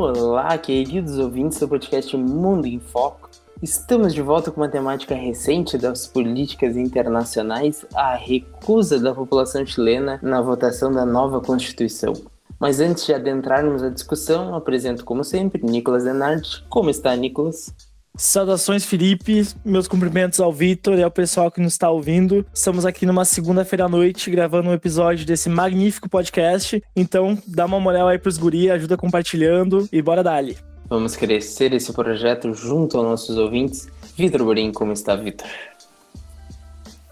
[0.00, 3.28] Olá, queridos ouvintes do podcast Mundo em Foco.
[3.60, 10.20] Estamos de volta com uma temática recente das políticas internacionais, a recusa da população chilena
[10.22, 12.12] na votação da nova Constituição.
[12.60, 16.64] Mas antes de adentrarmos a discussão, apresento como sempre Nicolas Denardi.
[16.68, 17.74] Como está, Nicolas?
[18.18, 19.46] Saudações, Felipe.
[19.64, 22.44] Meus cumprimentos ao Vitor e ao pessoal que nos está ouvindo.
[22.52, 26.82] Estamos aqui numa segunda-feira à noite gravando um episódio desse magnífico podcast.
[26.96, 30.58] Então, dá uma moral aí pros guri, ajuda compartilhando e bora dali.
[30.90, 33.86] Vamos crescer esse projeto junto aos nossos ouvintes.
[34.16, 35.46] Vitor Borim, como está, Vitor?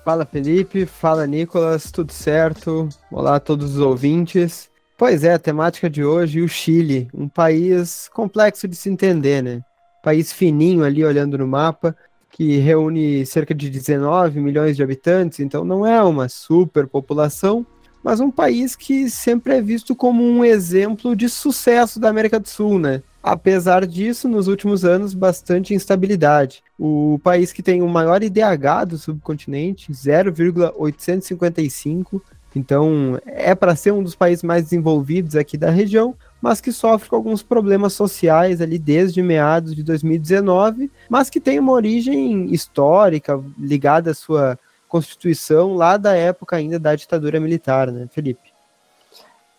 [0.05, 0.87] Fala, Felipe.
[0.87, 1.93] Fala, Nicolas.
[1.93, 2.89] Tudo certo?
[3.13, 4.69] Olá a todos os ouvintes.
[4.99, 9.63] Pois é, a temática de hoje, o Chile, um país complexo de se entender, né?
[10.07, 11.97] País fininho ali olhando no mapa,
[12.31, 17.67] que reúne cerca de 19 milhões de habitantes, então não é uma superpopulação,
[18.05, 22.49] mas um país que sempre é visto como um exemplo de sucesso da América do
[22.49, 23.03] Sul, né?
[23.21, 26.63] Apesar disso, nos últimos anos, bastante instabilidade.
[26.79, 32.23] O país que tem o maior IDH do subcontinente, 0,855,
[32.55, 37.09] então é para ser um dos países mais desenvolvidos aqui da região, mas que sofre
[37.09, 43.43] com alguns problemas sociais ali desde meados de 2019, mas que tem uma origem histórica
[43.59, 48.57] ligada à sua constituição lá da época ainda da ditadura militar, né, Felipe?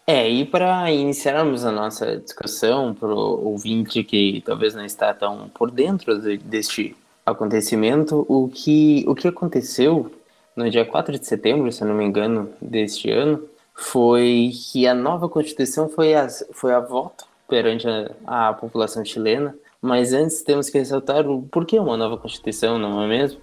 [0.10, 5.50] É, e para iniciarmos a nossa discussão, para o ouvinte que talvez não está tão
[5.50, 10.10] por dentro de, deste acontecimento, o que, o que aconteceu
[10.56, 13.44] no dia 4 de setembro, se não me engano, deste ano,
[13.80, 19.56] foi que a nova Constituição foi a, foi a voto perante a, a população chilena,
[19.80, 23.40] mas antes temos que ressaltar o porquê uma nova Constituição, não é mesmo?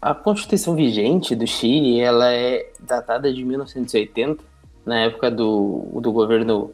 [0.00, 4.44] A Constituição vigente do Chile, ela é datada de 1980,
[4.84, 6.70] na época do, do governo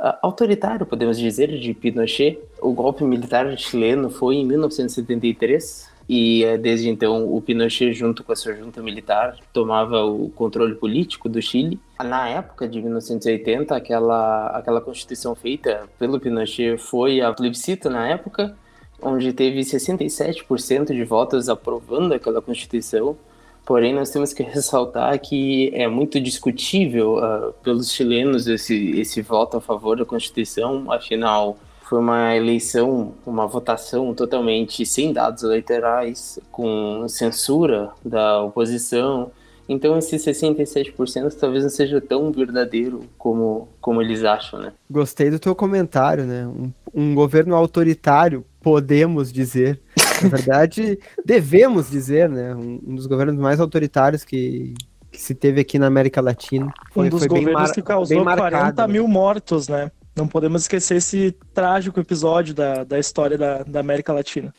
[0.00, 2.38] uh, autoritário, podemos dizer, de Pinochet.
[2.60, 8.32] O golpe militar chileno foi em 1973, e eh, desde então o Pinochet, junto com
[8.32, 11.80] a sua junta militar, tomava o controle político do Chile.
[11.98, 18.56] Na época de 1980, aquela, aquela constituição feita pelo Pinochet foi a plebiscito na época,
[19.02, 23.16] onde teve 67% de votos aprovando aquela constituição.
[23.64, 29.56] Porém, nós temos que ressaltar que é muito discutível uh, pelos chilenos esse, esse voto
[29.56, 37.06] a favor da Constituição, afinal, foi uma eleição, uma votação totalmente sem dados eleitorais, com
[37.08, 39.30] censura da oposição.
[39.68, 44.72] Então, esse 67% talvez não seja tão verdadeiro como, como eles acham, né?
[44.90, 46.46] Gostei do teu comentário, né?
[46.46, 49.80] Um, um governo autoritário, podemos dizer.
[50.22, 52.52] Na verdade, devemos dizer, né?
[52.52, 54.74] Um, um, dos governos mais autoritários que,
[55.10, 56.72] que se teve aqui na América Latina.
[56.90, 58.92] Foi, um dos governos que causou 40 né?
[58.92, 59.90] mil mortos, né?
[60.16, 64.54] Não podemos esquecer esse trágico episódio da, da história da, da América Latina.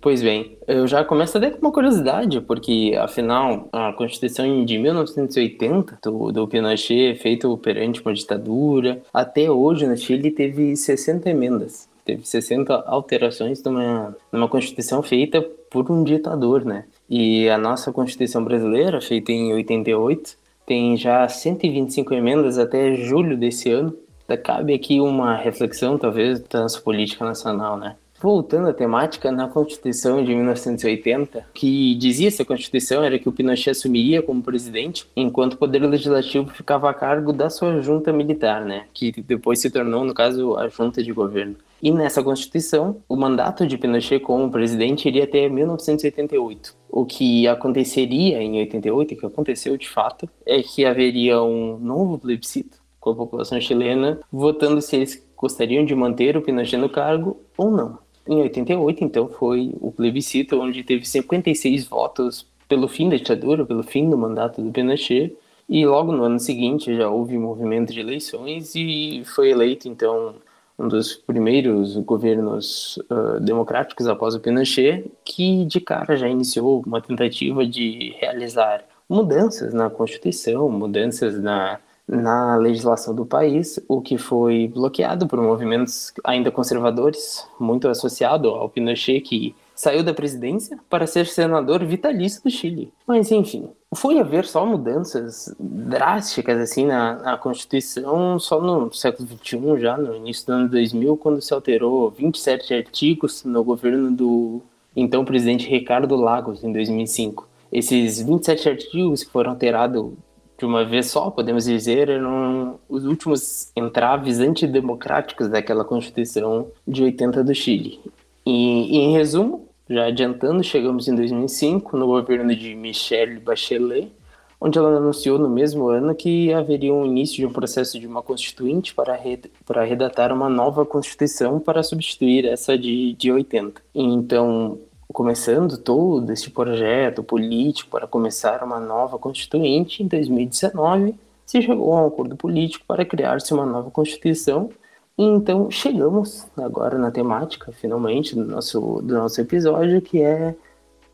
[0.00, 5.98] Pois bem, eu já começo até com uma curiosidade, porque afinal a Constituição de 1980
[6.02, 12.26] do, do Pinochet, feito perante uma ditadura, até hoje no Chile teve 60 emendas, teve
[12.26, 16.84] 60 alterações numa, numa Constituição feita por um ditador, né?
[17.08, 20.34] E a nossa Constituição brasileira, feita em 88,
[20.64, 23.94] tem já 125 emendas até julho desse ano,
[24.36, 27.96] cabe aqui uma reflexão, talvez, da nossa política nacional, né?
[28.22, 33.70] Voltando à temática, na Constituição de 1980, que dizia essa Constituição era que o Pinochet
[33.70, 38.84] assumiria como presidente, enquanto o Poder Legislativo ficava a cargo da sua junta militar, né?
[38.92, 41.56] Que depois se tornou, no caso, a junta de governo.
[41.82, 46.74] E nessa Constituição, o mandato de Pinochet como presidente iria até 1988.
[46.90, 52.79] O que aconteceria em 88, que aconteceu de fato, é que haveria um novo plebiscito
[53.00, 57.70] com a população chilena, votando se eles gostariam de manter o Pinochet no cargo ou
[57.70, 57.98] não.
[58.28, 63.82] Em 88, então, foi o plebiscito onde teve 56 votos pelo fim da ditadura, pelo
[63.82, 65.34] fim do mandato do Pinochet,
[65.68, 70.34] e logo no ano seguinte já houve movimento de eleições e foi eleito, então,
[70.78, 77.00] um dos primeiros governos uh, democráticos após o Pinochet, que de cara já iniciou uma
[77.00, 81.80] tentativa de realizar mudanças na Constituição, mudanças na
[82.10, 88.68] na legislação do país, o que foi bloqueado por movimentos ainda conservadores, muito associado ao
[88.68, 92.92] Pinochet, que saiu da presidência para ser senador vitalício do Chile.
[93.06, 99.80] Mas enfim, foi haver só mudanças drásticas assim na, na Constituição só no século XXI,
[99.80, 104.60] já no início do ano 2000, quando se alterou 27 artigos no governo do
[104.94, 107.48] então presidente Ricardo Lagos, em 2005.
[107.72, 110.12] Esses 27 artigos que foram alterados
[110.60, 117.42] de uma vez só, podemos dizer, eram os últimos entraves antidemocráticos daquela Constituição de 80
[117.42, 117.98] do Chile.
[118.44, 124.12] E, e em resumo, já adiantando, chegamos em 2005 no governo de Michelle Bachelet,
[124.60, 128.22] onde ela anunciou no mesmo ano que haveria um início de um processo de uma
[128.22, 133.80] constituinte para, re, para redatar uma nova constituição para substituir essa de, de 80.
[133.94, 134.78] E então,
[135.12, 141.14] começando todo esse projeto político para começar uma nova constituinte, em 2019
[141.50, 144.70] se chegou a um acordo político para criar-se uma nova constituição.
[145.18, 150.54] E então chegamos agora na temática, finalmente, do nosso, do nosso episódio, que é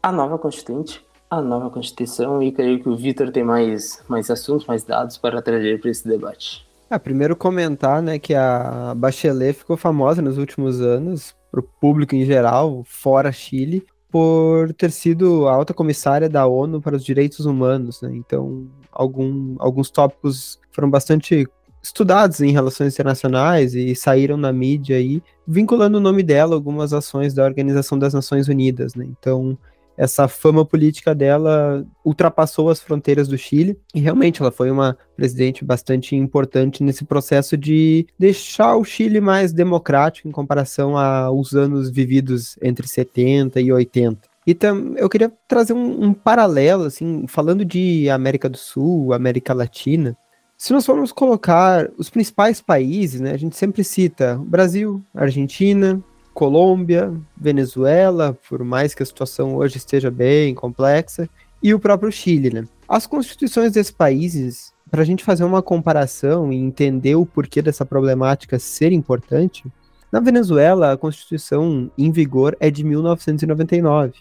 [0.03, 4.67] a nova constituinte, a nova constituição, e creio que o Vitor tem mais, mais assuntos,
[4.67, 6.67] mais dados para trazer para esse debate.
[6.91, 12.15] É, primeiro comentar né, que a Bachelet ficou famosa nos últimos anos para o público
[12.15, 17.47] em geral, fora Chile, por ter sido a alta comissária da ONU para os Direitos
[17.47, 18.03] Humanos.
[18.03, 18.13] Né?
[18.15, 21.49] Então, algum, alguns tópicos foram bastante
[21.83, 26.93] estudados em relações internacionais e saíram na mídia aí, vinculando o nome dela a algumas
[26.93, 28.95] ações da Organização das Nações Unidas.
[28.95, 29.07] Né?
[29.19, 29.57] Então,
[29.97, 35.65] essa fama política dela ultrapassou as fronteiras do Chile e realmente ela foi uma presidente
[35.65, 42.59] bastante importante nesse processo de deixar o Chile mais democrático em comparação aos anos vividos
[42.63, 44.19] entre 70 e 80.
[44.47, 49.53] E tam, eu queria trazer um, um paralelo, assim, falando de América do Sul, América
[49.53, 50.17] Latina.
[50.57, 56.03] Se nós formos colocar os principais países, né, a gente sempre cita Brasil, Argentina,
[56.37, 61.27] Colômbia, Venezuela, por mais que a situação hoje esteja bem complexa,
[61.63, 62.69] e o próprio Chile, né?
[62.87, 67.87] As constituições desses países, para a gente fazer uma comparação e entender o porquê dessa
[67.87, 69.65] problemática ser importante,
[70.13, 74.13] na Venezuela a constituição em vigor é de 1999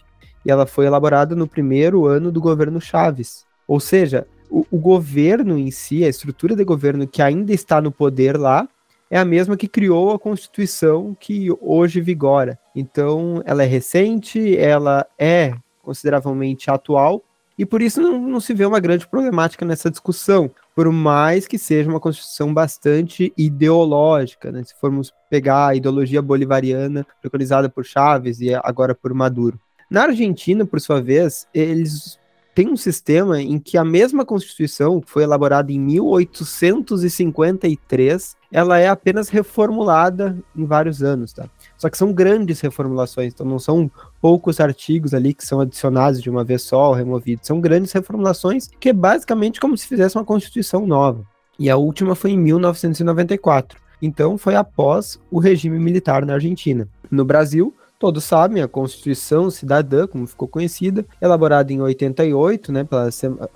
[0.42, 3.44] e ela foi elaborada no primeiro ano do governo Chaves.
[3.68, 7.92] Ou seja, o, o governo em si, a estrutura de governo que ainda está no
[7.92, 8.66] poder lá,
[9.10, 12.58] é a mesma que criou a Constituição que hoje vigora.
[12.74, 17.22] Então, ela é recente, ela é consideravelmente atual,
[17.58, 21.56] e por isso não, não, se vê uma grande problemática nessa discussão, por mais que
[21.56, 24.62] seja uma Constituição bastante ideológica, né?
[24.62, 29.58] se formos pegar a ideologia bolivariana preconizada por Chávez e agora por Maduro.
[29.90, 32.18] Na Argentina, por sua vez, eles
[32.54, 38.88] tem um sistema em que a mesma Constituição, que foi elaborada em 1853, ela é
[38.88, 41.46] apenas reformulada em vários anos, tá?
[41.76, 46.30] Só que são grandes reformulações, então não são poucos artigos ali que são adicionados de
[46.30, 50.24] uma vez só ou removidos, são grandes reformulações que é basicamente como se fizesse uma
[50.24, 51.22] Constituição nova.
[51.58, 53.78] E a última foi em 1994.
[54.00, 56.88] Então foi após o regime militar na Argentina.
[57.10, 62.86] No Brasil, Todos sabem, a Constituição Cidadã, como ficou conhecida, elaborada em 88, né,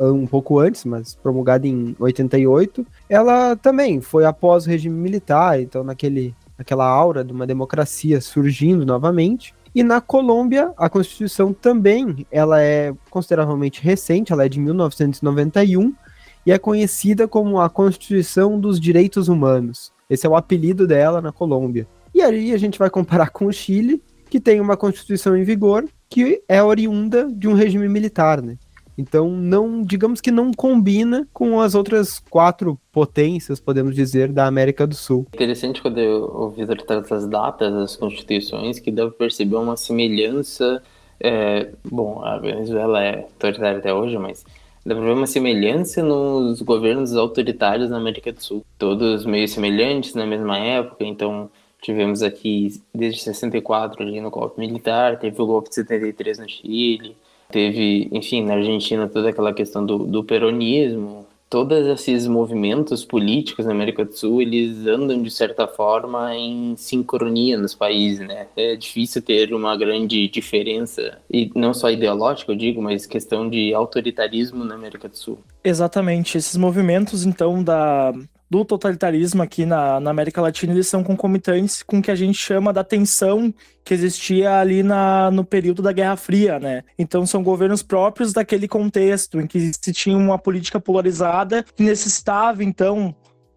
[0.00, 5.84] um pouco antes, mas promulgada em 88, ela também foi após o regime militar, então
[5.84, 9.54] naquele, naquela aura de uma democracia surgindo novamente.
[9.74, 15.94] E na Colômbia, a Constituição também, ela é consideravelmente recente, ela é de 1991
[16.46, 19.92] e é conhecida como a Constituição dos Direitos Humanos.
[20.08, 21.86] Esse é o apelido dela na Colômbia.
[22.12, 25.84] E aí a gente vai comparar com o Chile, que tem uma constituição em vigor
[26.08, 28.56] que é oriunda de um regime militar, né?
[28.98, 34.86] Então, não, digamos que não combina com as outras quatro potências, podemos dizer, da América
[34.86, 35.26] do Sul.
[35.32, 40.82] Interessante quando o Vitor traz as datas das constituições, que dá para perceber uma semelhança.
[41.18, 44.44] É, bom, a Venezuela é autoritária até hoje, mas
[44.84, 48.62] dá para ver uma semelhança nos governos autoritários na América do Sul.
[48.76, 51.48] Todos meio semelhantes na mesma época, então
[51.80, 57.16] Tivemos aqui desde 64 ali no golpe militar, teve o golpe de 73 no Chile,
[57.50, 61.26] teve, enfim, na Argentina toda aquela questão do, do peronismo.
[61.48, 67.58] Todos esses movimentos políticos na América do Sul, eles andam de certa forma em sincronia
[67.58, 68.46] nos países, né?
[68.56, 73.74] É difícil ter uma grande diferença, e não só ideológica, eu digo, mas questão de
[73.74, 75.40] autoritarismo na América do Sul.
[75.64, 76.38] Exatamente.
[76.38, 78.14] Esses movimentos, então, da
[78.50, 82.36] do totalitarismo aqui na, na, América Latina, eles são concomitantes com o que a gente
[82.36, 83.54] chama da tensão
[83.84, 86.82] que existia ali na, no período da Guerra Fria, né?
[86.98, 92.64] Então são governos próprios daquele contexto em que se tinha uma política polarizada que necessitava,
[92.64, 93.14] então,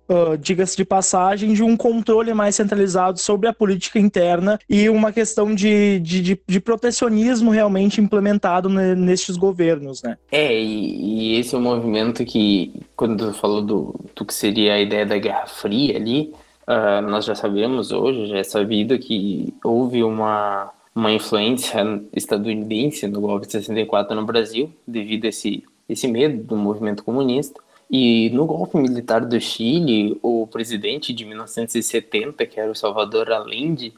[0.09, 5.11] uh, diga-se de passagem, de um controle mais centralizado sobre a política interna e uma
[5.11, 10.17] questão de, de, de, de protecionismo realmente implementado nestes governos, né?
[10.31, 14.73] É, e, e, esse é um movimento que, quando tu falou do, do que seria
[14.73, 16.33] a ideia da Guerra Fria ali,
[16.67, 21.81] uh, nós já sabemos hoje, já é sabido que houve uma uma influência
[22.13, 27.59] estadunidense no golpe de 64 no Brasil, devido a esse, esse medo do movimento comunista.
[27.89, 33.93] E no golpe militar do Chile, o presidente de 1970, que era o Salvador Allende,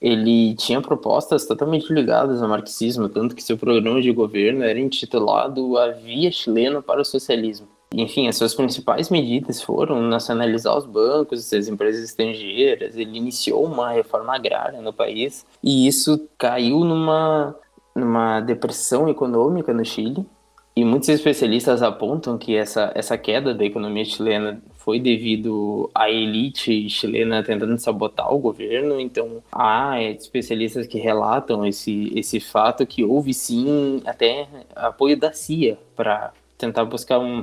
[0.00, 5.76] ele tinha propostas totalmente ligadas ao marxismo, tanto que seu programa de governo era intitulado
[5.78, 7.68] A Via Chilena para o Socialismo.
[7.94, 12.96] Enfim, as suas principais medidas foram nacionalizar os bancos as empresas estrangeiras.
[12.96, 17.54] Ele iniciou uma reforma agrária no país e isso caiu numa,
[17.94, 20.26] numa depressão econômica no Chile.
[20.78, 26.90] E muitos especialistas apontam que essa, essa queda da economia chilena foi devido à elite
[26.90, 29.00] chilena tentando sabotar o governo.
[29.00, 35.78] Então, há especialistas que relatam esse, esse fato que houve sim até apoio da CIA
[35.96, 37.38] para tentar buscar um,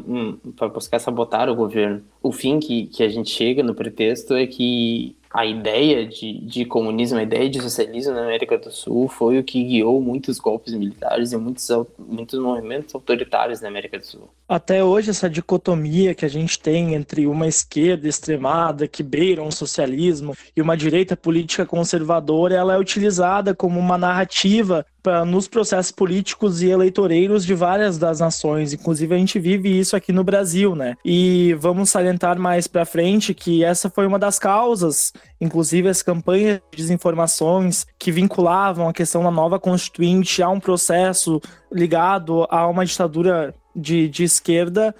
[0.45, 2.03] um para buscar sabotar o governo.
[2.21, 6.63] O fim que, que a gente chega no pretexto é que a ideia de, de
[6.63, 10.75] comunismo, a ideia de socialismo na América do Sul foi o que guiou muitos golpes
[10.75, 14.29] militares e muitos, muitos movimentos autoritários na América do Sul.
[14.47, 19.49] Até hoje, essa dicotomia que a gente tem entre uma esquerda extremada que beira um
[19.49, 25.91] socialismo e uma direita política conservadora, ela é utilizada como uma narrativa pra, nos processos
[25.91, 28.73] políticos e eleitoreiros de várias das nações.
[28.73, 30.95] Inclusive, a gente vive isso aqui no Brasil, né?
[31.03, 35.11] E vamos salientar mais para frente que essa foi uma das causas
[35.43, 41.41] inclusive as campanhas de desinformações que vinculavam a questão da nova constituinte a um processo
[41.71, 44.95] ligado a uma ditadura de, de esquerda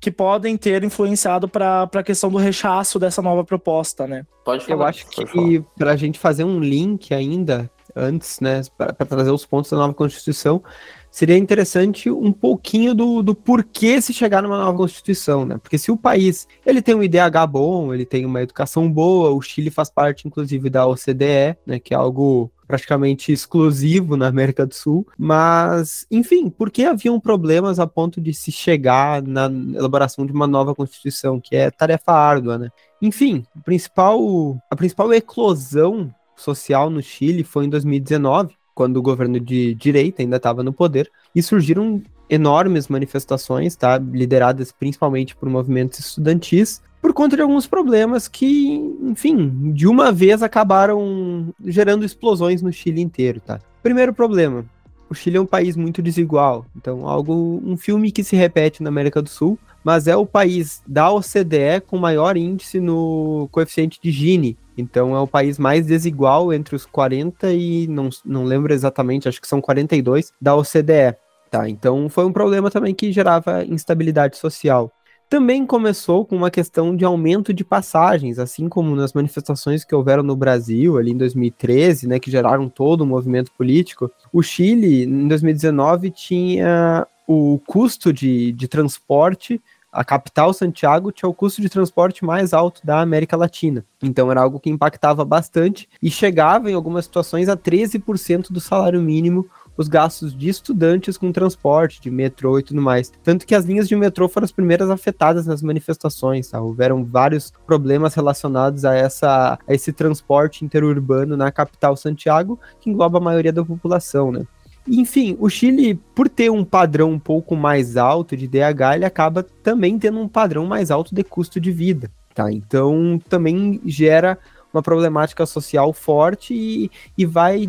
[0.00, 4.24] que podem ter influenciado para a questão do rechaço dessa nova proposta, né?
[4.44, 4.76] Pode falar.
[4.76, 9.44] Eu acho que para a gente fazer um link ainda antes, né, para trazer os
[9.44, 10.62] pontos da nova Constituição,
[11.10, 15.58] seria interessante um pouquinho do, do porquê se chegar numa nova Constituição, né?
[15.58, 19.40] Porque se o país ele tem um IDH bom, ele tem uma educação boa, o
[19.40, 24.74] Chile faz parte, inclusive, da OCDE, né, que é algo praticamente exclusivo na América do
[24.74, 30.32] Sul, mas, enfim, por que haviam problemas a ponto de se chegar na elaboração de
[30.32, 32.68] uma nova Constituição, que é tarefa árdua, né?
[33.00, 39.74] Enfim, principal, a principal eclosão social no Chile foi em 2019, quando o governo de
[39.74, 46.82] direita ainda estava no poder, e surgiram enormes manifestações, tá, lideradas principalmente por movimentos estudantis,
[47.00, 53.00] por conta de alguns problemas que, enfim, de uma vez acabaram gerando explosões no Chile
[53.00, 53.60] inteiro, tá?
[53.82, 54.64] Primeiro problema,
[55.08, 58.88] o Chile é um país muito desigual, então algo um filme que se repete na
[58.88, 64.10] América do Sul, mas é o país da OCDE com maior índice no coeficiente de
[64.10, 69.28] Gini, então é o país mais desigual entre os 40 e não, não lembro exatamente,
[69.28, 71.16] acho que são 42 da OCDE.
[71.50, 74.92] Tá, então foi um problema também que gerava instabilidade social.
[75.30, 80.22] Também começou com uma questão de aumento de passagens, assim como nas manifestações que houveram
[80.22, 84.10] no Brasil ali em 2013, né, que geraram todo o um movimento político.
[84.32, 89.60] O Chile, em 2019, tinha o custo de, de transporte
[89.92, 93.84] a capital Santiago tinha o custo de transporte mais alto da América Latina.
[94.02, 99.00] Então era algo que impactava bastante e chegava em algumas situações a 13% do salário
[99.00, 103.12] mínimo os gastos de estudantes com transporte, de metrô e tudo mais.
[103.22, 106.60] Tanto que as linhas de metrô foram as primeiras afetadas nas manifestações, tá?
[106.60, 113.18] Houveram vários problemas relacionados a, essa, a esse transporte interurbano na capital Santiago, que engloba
[113.18, 114.44] a maioria da população, né?
[114.90, 119.42] Enfim, o Chile, por ter um padrão um pouco mais alto de DH, ele acaba
[119.62, 122.50] também tendo um padrão mais alto de custo de vida, tá?
[122.50, 124.38] Então, também gera
[124.72, 127.68] uma problemática social forte e, e vai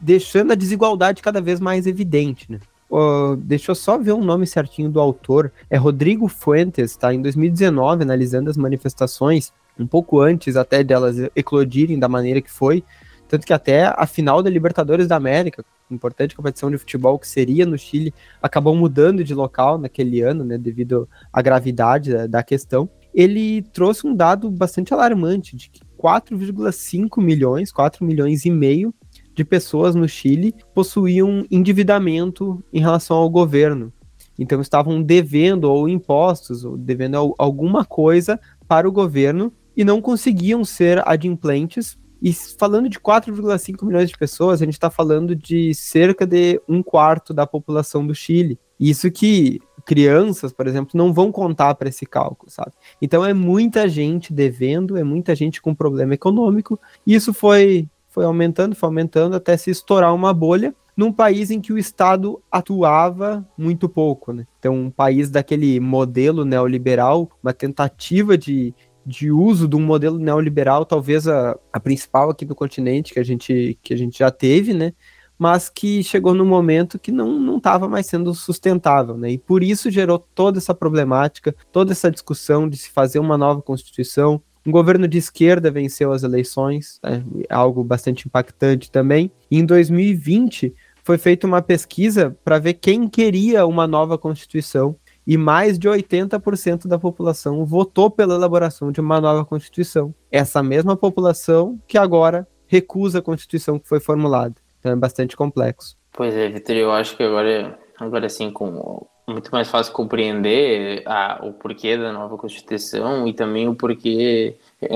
[0.00, 2.60] deixando a desigualdade cada vez mais evidente, né?
[2.90, 5.50] Uh, deixa eu só ver o nome certinho do autor.
[5.68, 7.12] É Rodrigo Fuentes, tá?
[7.12, 12.84] Em 2019, analisando as manifestações, um pouco antes até delas eclodirem da maneira que foi,
[13.28, 17.66] tanto que até a final da Libertadores da América, importante competição de futebol que seria
[17.66, 18.12] no Chile,
[18.42, 22.88] acabou mudando de local naquele ano, né, devido à gravidade da, da questão.
[23.14, 28.94] Ele trouxe um dado bastante alarmante de que 4,5 milhões, 4 milhões e meio
[29.34, 33.92] de pessoas no Chile possuíam endividamento em relação ao governo.
[34.38, 40.64] Então estavam devendo ou impostos, ou devendo alguma coisa para o governo e não conseguiam
[40.64, 46.26] ser adimplentes e falando de 4,5 milhões de pessoas, a gente está falando de cerca
[46.26, 48.58] de um quarto da população do Chile.
[48.78, 52.72] Isso que crianças, por exemplo, não vão contar para esse cálculo, sabe?
[53.00, 58.24] Então é muita gente devendo, é muita gente com problema econômico, e isso foi, foi
[58.24, 63.46] aumentando, foi aumentando até se estourar uma bolha num país em que o Estado atuava
[63.58, 64.46] muito pouco, né?
[64.58, 68.72] Então, um país daquele modelo neoliberal, uma tentativa de,
[69.06, 73.24] de uso de um modelo neoliberal, talvez a, a principal aqui no continente que a
[73.24, 74.92] gente, que a gente já teve, né?
[75.38, 79.32] mas que chegou num momento que não estava mais sendo sustentável, né?
[79.32, 83.60] E por isso gerou toda essa problemática, toda essa discussão de se fazer uma nova
[83.60, 84.40] constituição.
[84.66, 87.22] Um governo de esquerda venceu as eleições, né?
[87.50, 89.30] algo bastante impactante também.
[89.50, 95.36] E em 2020 foi feita uma pesquisa para ver quem queria uma nova constituição e
[95.36, 100.14] mais de 80% da população votou pela elaboração de uma nova Constituição.
[100.30, 104.54] Essa mesma população que agora recusa a Constituição que foi formulada.
[104.78, 105.96] Então é bastante complexo.
[106.12, 111.40] Pois é, Vitor, eu acho que agora, agora sim, com muito mais fácil compreender a,
[111.42, 114.88] o porquê da nova Constituição e também o porquê, é,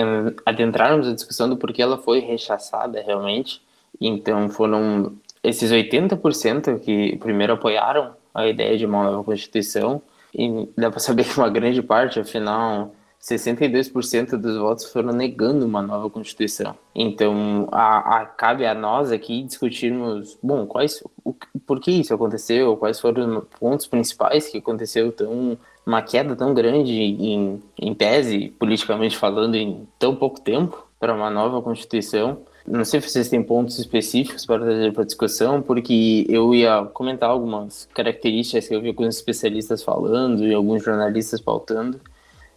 [0.44, 3.62] adentrarmos a discussão do porquê ela foi rechaçada realmente.
[4.00, 10.02] Então foram esses 80% que primeiro apoiaram a ideia de uma nova Constituição
[10.38, 15.82] e dá para saber que uma grande parte, afinal, 62% dos votos foram negando uma
[15.82, 16.76] nova Constituição.
[16.94, 21.34] Então, a, a, cabe a nós aqui discutirmos, bom, quais, o,
[21.66, 26.52] por que isso aconteceu, quais foram os pontos principais que aconteceu tão uma queda tão
[26.52, 32.42] grande em, em tese, politicamente falando, em tão pouco tempo para uma nova Constituição.
[32.70, 37.30] Não sei se vocês têm pontos específicos para trazer para discussão, porque eu ia comentar
[37.30, 42.00] algumas características que eu vi alguns especialistas falando e alguns jornalistas pautando,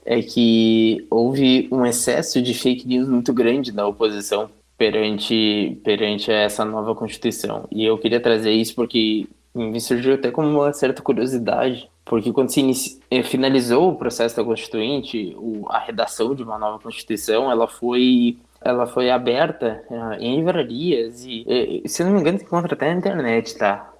[0.04, 6.66] é que houve um excesso de fake news muito grande da oposição perante, perante essa
[6.66, 7.68] nova Constituição.
[7.72, 12.50] E eu queria trazer isso porque me surgiu até como uma certa curiosidade, porque quando
[12.50, 13.00] se inici...
[13.12, 15.36] Eh, finalizou o processo da Constituinte,
[15.70, 21.44] a redação de uma nova Constituição, ela foi ela foi aberta uh, em livrarias e,
[21.84, 23.92] e, se não me engano, se encontra até na internet, tá?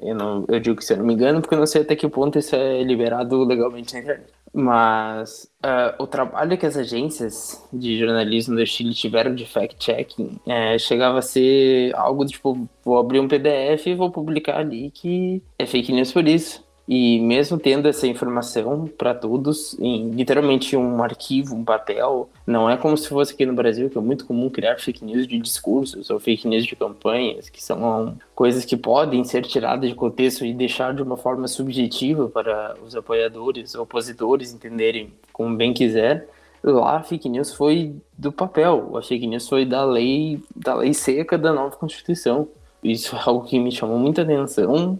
[0.00, 1.96] Eu, não, eu digo que se eu não me engano, porque eu não sei até
[1.96, 4.32] que ponto isso é liberado legalmente na internet.
[4.52, 10.78] Mas uh, o trabalho que as agências de jornalismo do Chile tiveram de fact-checking é,
[10.78, 15.66] chegava a ser algo tipo: vou abrir um PDF e vou publicar ali que é
[15.66, 16.63] fake news por isso.
[16.86, 22.76] E mesmo tendo essa informação para todos, em literalmente um arquivo, um papel, não é
[22.76, 26.10] como se fosse aqui no Brasil, que é muito comum criar fake news de discursos
[26.10, 30.52] ou fake news de campanhas, que são coisas que podem ser tiradas de contexto e
[30.52, 36.28] deixar de uma forma subjetiva para os apoiadores, opositores entenderem como bem quiser.
[36.62, 40.92] Lá a fake news foi do papel, a fake news foi da lei, da lei
[40.92, 42.46] seca da nova Constituição.
[42.82, 44.98] Isso é algo que me chamou muita atenção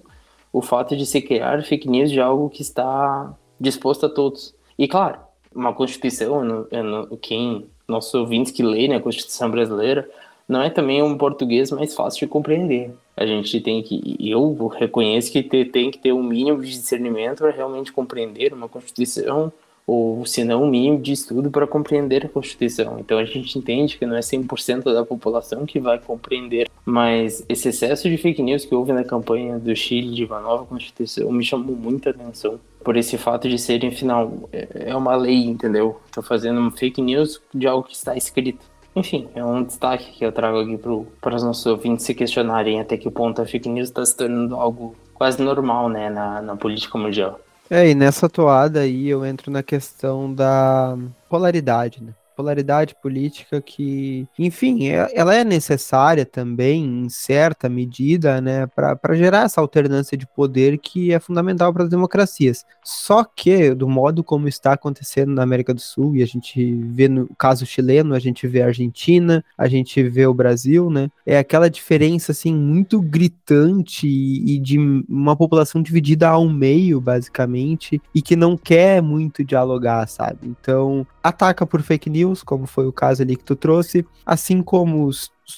[0.54, 4.54] o fato de se criar fake news de algo que está disposto a todos.
[4.78, 5.18] E claro,
[5.52, 10.08] uma Constituição, no, no, quem nossos ouvintes que leem né, a Constituição brasileira,
[10.48, 12.94] não é também um português mais fácil de compreender.
[13.16, 17.50] A gente tem que, eu reconheço que tem que ter um mínimo de discernimento para
[17.50, 19.52] realmente compreender uma Constituição
[19.86, 22.98] ou se não o mínimo de estudo para compreender a Constituição.
[22.98, 27.68] Então a gente entende que não é 100% da população que vai compreender, mas esse
[27.68, 31.44] excesso de fake news que houve na campanha do Chile de uma nova Constituição me
[31.44, 35.98] chamou muita atenção por esse fato de serem, final, é, é uma lei, entendeu?
[36.04, 38.64] Estou fazendo um fake news de algo que está escrito.
[38.94, 40.78] Enfim, é um destaque que eu trago aqui
[41.20, 44.54] para os nossos ouvintes se questionarem até que ponto a fake news está se tornando
[44.54, 47.40] algo quase normal né, na, na política mundial.
[47.70, 50.96] É, e nessa toada aí eu entro na questão da
[51.28, 52.14] polaridade, né?
[52.34, 59.44] Polaridade política que, enfim, é, ela é necessária também, em certa medida, né, para gerar
[59.44, 62.64] essa alternância de poder que é fundamental para as democracias.
[62.82, 67.08] Só que, do modo como está acontecendo na América do Sul, e a gente vê
[67.08, 71.38] no caso chileno, a gente vê a Argentina, a gente vê o Brasil, né, é
[71.38, 78.20] aquela diferença, assim, muito gritante e, e de uma população dividida ao meio, basicamente, e
[78.20, 80.38] que não quer muito dialogar, sabe?
[80.44, 85.10] Então, ataca por fake news, como foi o caso ali que tu trouxe, assim como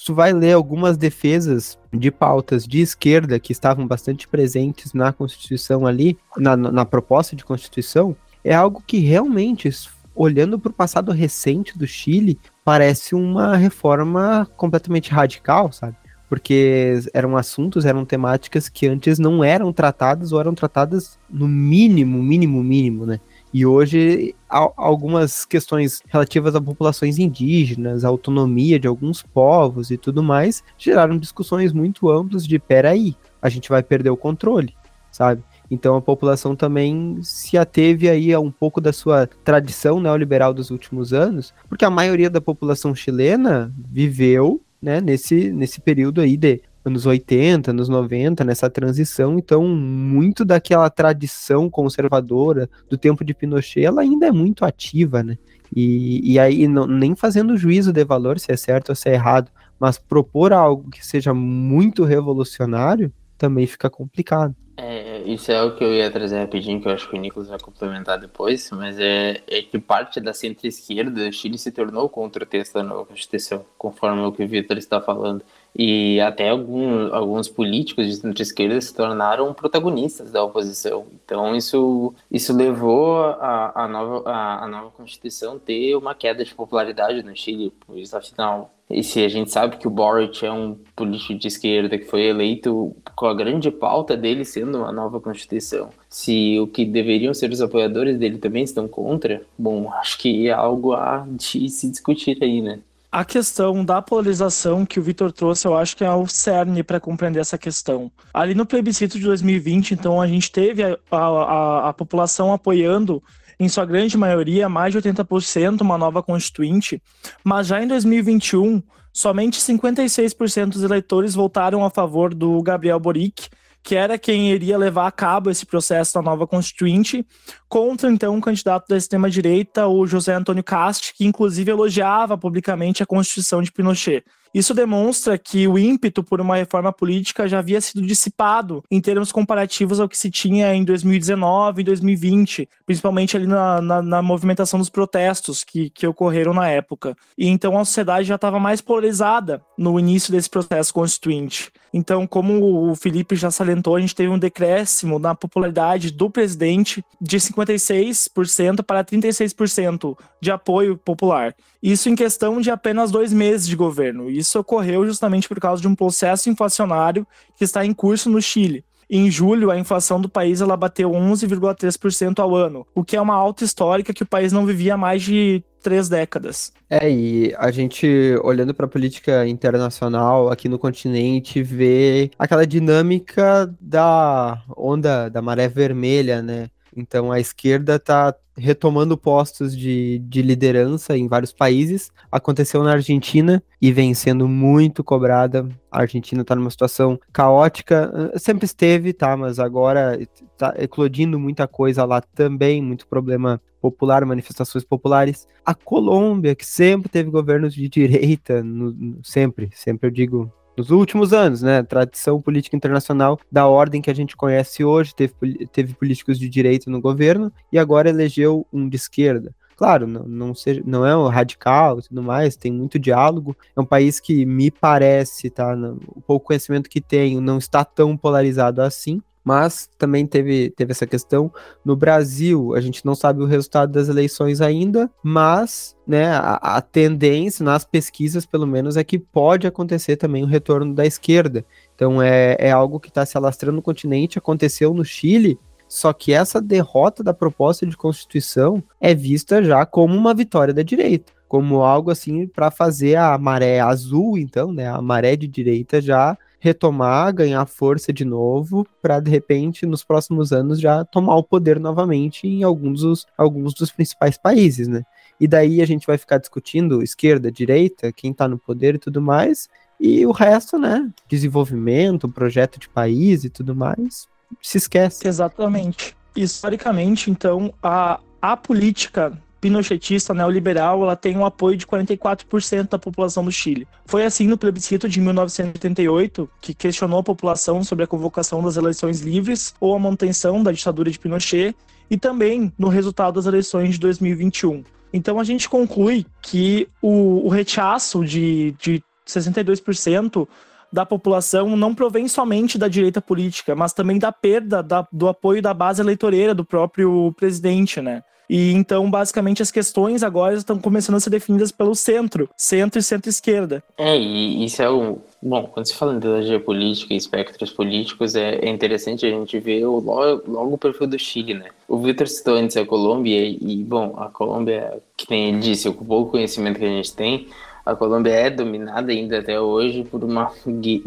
[0.04, 5.84] tu vai ler algumas defesas de pautas de esquerda que estavam bastante presentes na Constituição
[5.84, 9.68] ali, na, na proposta de Constituição, é algo que realmente,
[10.14, 15.96] olhando para o passado recente do Chile, parece uma reforma completamente radical, sabe?
[16.28, 22.22] Porque eram assuntos, eram temáticas que antes não eram tratadas ou eram tratadas no mínimo,
[22.22, 23.20] mínimo, mínimo, né?
[23.52, 30.22] E hoje, algumas questões relativas a populações indígenas, a autonomia de alguns povos e tudo
[30.22, 34.74] mais, geraram discussões muito amplas de: peraí, a gente vai perder o controle,
[35.10, 35.42] sabe?
[35.70, 40.70] Então a população também se ateve aí a um pouco da sua tradição neoliberal dos
[40.70, 46.60] últimos anos, porque a maioria da população chilena viveu né, nesse, nesse período aí de
[46.88, 53.84] anos 80, anos 90, nessa transição, então muito daquela tradição conservadora do tempo de Pinochet,
[53.84, 55.36] ela ainda é muito ativa, né?
[55.74, 59.14] E, e aí, não, nem fazendo juízo de valor se é certo ou se é
[59.14, 64.54] errado, mas propor algo que seja muito revolucionário também fica complicado.
[64.78, 67.48] É, isso é o que eu ia trazer rapidinho, que eu acho que o Nicolas
[67.48, 72.46] vai complementar depois, mas é, é que parte da centro-esquerda, Chile se tornou contra o
[72.46, 75.42] texto da nova Constituição, conforme o que o Vitor está falando.
[75.78, 81.06] E até alguns, alguns políticos de centro-esquerda se tornaram protagonistas da oposição.
[81.24, 86.54] Então isso, isso levou a, a, nova, a, a nova Constituição ter uma queda de
[86.54, 90.76] popularidade no Chile, pois afinal e se a gente sabe que o Boric é um
[90.94, 95.90] político de esquerda que foi eleito com a grande pauta dele sendo uma nova Constituição,
[96.08, 100.52] se o que deveriam ser os apoiadores dele também estão contra, bom, acho que é
[100.52, 102.78] algo a de se discutir aí, né?
[103.16, 107.00] A questão da polarização que o Vitor trouxe, eu acho que é o cerne para
[107.00, 108.12] compreender essa questão.
[108.30, 113.22] Ali no plebiscito de 2020, então, a gente teve a, a, a população apoiando
[113.58, 117.02] em sua grande maioria, mais de 80%, uma nova constituinte,
[117.42, 123.48] mas já em 2021, somente 56% dos eleitores votaram a favor do Gabriel Boric,
[123.86, 127.24] que era quem iria levar a cabo esse processo da nova constituinte,
[127.68, 133.06] contra então o candidato da extrema-direita, o José Antônio Cast, que inclusive elogiava publicamente a
[133.06, 134.24] Constituição de Pinochet.
[134.54, 139.30] Isso demonstra que o ímpeto por uma reforma política já havia sido dissipado em termos
[139.30, 144.78] comparativos ao que se tinha em 2019 e 2020, principalmente ali na, na, na movimentação
[144.78, 147.16] dos protestos que, que ocorreram na época.
[147.36, 151.70] E então a sociedade já estava mais polarizada no início desse processo constituinte.
[151.92, 157.02] Então, como o Felipe já salientou, a gente teve um decréscimo na popularidade do presidente
[157.18, 161.54] de 56% para 36% de apoio popular.
[161.82, 164.28] Isso em questão de apenas dois meses de governo.
[164.36, 168.84] Isso ocorreu justamente por causa de um processo inflacionário que está em curso no Chile.
[169.08, 173.34] Em julho, a inflação do país ela bateu 11,3% ao ano, o que é uma
[173.34, 176.72] alta histórica que o país não vivia há mais de três décadas.
[176.90, 178.06] É, e a gente,
[178.42, 185.68] olhando para a política internacional aqui no continente, vê aquela dinâmica da onda da maré
[185.68, 186.68] vermelha, né?
[186.96, 192.10] Então a esquerda está retomando postos de, de liderança em vários países.
[192.32, 195.68] Aconteceu na Argentina e vem sendo muito cobrada.
[195.90, 199.36] A Argentina está numa situação caótica, sempre esteve, tá?
[199.36, 205.46] Mas agora está eclodindo muita coisa lá também, muito problema popular, manifestações populares.
[205.64, 210.90] A Colômbia, que sempre teve governos de direita, no, no, sempre, sempre eu digo nos
[210.90, 211.82] últimos anos, né?
[211.82, 215.34] Tradição política internacional da ordem que a gente conhece hoje, teve,
[215.72, 219.54] teve políticos de direita no governo e agora elegeu um de esquerda.
[219.76, 223.54] Claro, não, não, seja, não é um radical e tudo mais, tem muito diálogo.
[223.76, 225.74] É um país que me parece, tá?
[226.14, 231.06] O pouco conhecimento que tenho, não está tão polarizado assim mas também teve, teve essa
[231.06, 231.52] questão.
[231.84, 236.80] No Brasil, a gente não sabe o resultado das eleições ainda, mas né, a, a
[236.80, 241.64] tendência nas pesquisas, pelo menos, é que pode acontecer também o retorno da esquerda.
[241.94, 245.56] Então é, é algo que está se alastrando no continente, aconteceu no Chile,
[245.86, 250.82] só que essa derrota da proposta de constituição é vista já como uma vitória da
[250.82, 256.00] direita, como algo assim para fazer a maré azul, então, né, a maré de direita
[256.00, 261.44] já retomar, ganhar força de novo, para de repente nos próximos anos já tomar o
[261.44, 265.04] poder novamente em alguns dos, alguns dos principais países, né?
[265.38, 269.22] E daí a gente vai ficar discutindo esquerda, direita, quem está no poder e tudo
[269.22, 269.68] mais,
[270.00, 271.08] e o resto, né?
[271.28, 274.26] Desenvolvimento, projeto de país e tudo mais,
[274.60, 275.28] se esquece.
[275.28, 276.16] Exatamente.
[276.34, 279.32] Historicamente, então, a, a política
[279.66, 283.84] pinochetista neoliberal, ela tem um apoio de 44% da população do Chile.
[284.04, 289.20] Foi assim no plebiscito de 1988, que questionou a população sobre a convocação das eleições
[289.20, 291.74] livres ou a manutenção da ditadura de Pinochet,
[292.08, 294.84] e também no resultado das eleições de 2021.
[295.12, 300.46] Então a gente conclui que o, o rechaço de, de 62%
[300.92, 305.60] da população não provém somente da direita política, mas também da perda da, do apoio
[305.60, 308.22] da base eleitoreira do próprio presidente, né?
[308.48, 313.02] E então, basicamente, as questões agora estão começando a ser definidas pelo centro, centro e
[313.02, 313.82] centro-esquerda.
[313.98, 315.18] É, e isso é o.
[315.42, 319.58] Bom, quando se fala em ideologia política e espectros políticos, é, é interessante a gente
[319.60, 321.66] ver o, logo, logo o perfil do Chile, né?
[321.86, 325.92] O Victor citou antes a Colômbia, e, bom, a Colômbia, que nem ele disse, o
[325.92, 327.46] pouco conhecimento que a gente tem,
[327.84, 330.50] a Colômbia é dominada ainda até hoje por uma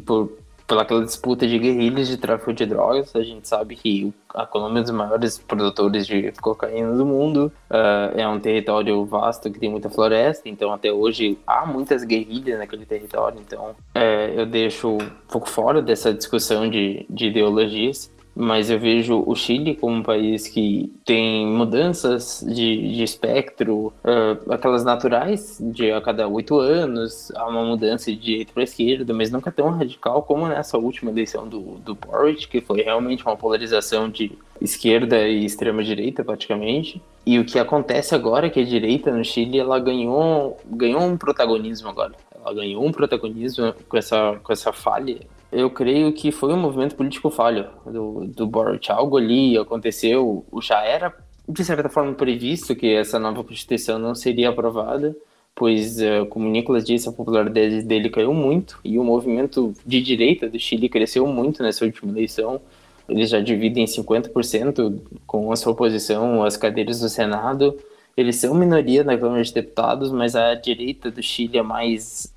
[0.06, 0.32] por
[0.70, 3.16] pelaquela disputa de guerrilhas de tráfico de drogas.
[3.16, 7.52] A gente sabe que a Colômbia é um dos maiores produtores de cocaína do mundo.
[7.70, 12.60] Uh, é um território vasto que tem muita floresta, então até hoje há muitas guerrilhas
[12.60, 13.42] naquele território.
[13.46, 18.12] Então é, eu deixo um pouco fora dessa discussão de, de ideologias.
[18.40, 24.54] Mas eu vejo o Chile como um país que tem mudanças de, de espectro, uh,
[24.54, 29.30] aquelas naturais, de a cada oito anos há uma mudança de direita para esquerda, mas
[29.30, 34.10] nunca tão radical como nessa última eleição do, do Boric, que foi realmente uma polarização
[34.10, 37.02] de esquerda e extrema direita praticamente.
[37.26, 41.18] E o que acontece agora é que a direita no Chile ela ganhou, ganhou um
[41.18, 42.14] protagonismo agora.
[42.34, 45.20] Ela ganhou um protagonismo com essa, com essa falha
[45.52, 48.92] eu creio que foi um movimento político falho do, do Boric.
[48.92, 51.14] Algo ali aconteceu, já era
[51.48, 55.16] de certa forma previsto que essa nova Constituição não seria aprovada,
[55.56, 60.00] pois, eh, como o Nicolas disse, a popularidade dele caiu muito e o movimento de
[60.00, 62.62] direita do Chile cresceu muito nessa última eleição.
[63.10, 67.76] Eles já dividem 50% com a sua oposição às cadeiras do Senado.
[68.16, 72.32] Eles são minoria na Câmara de Deputados, mas a direita do Chile é mais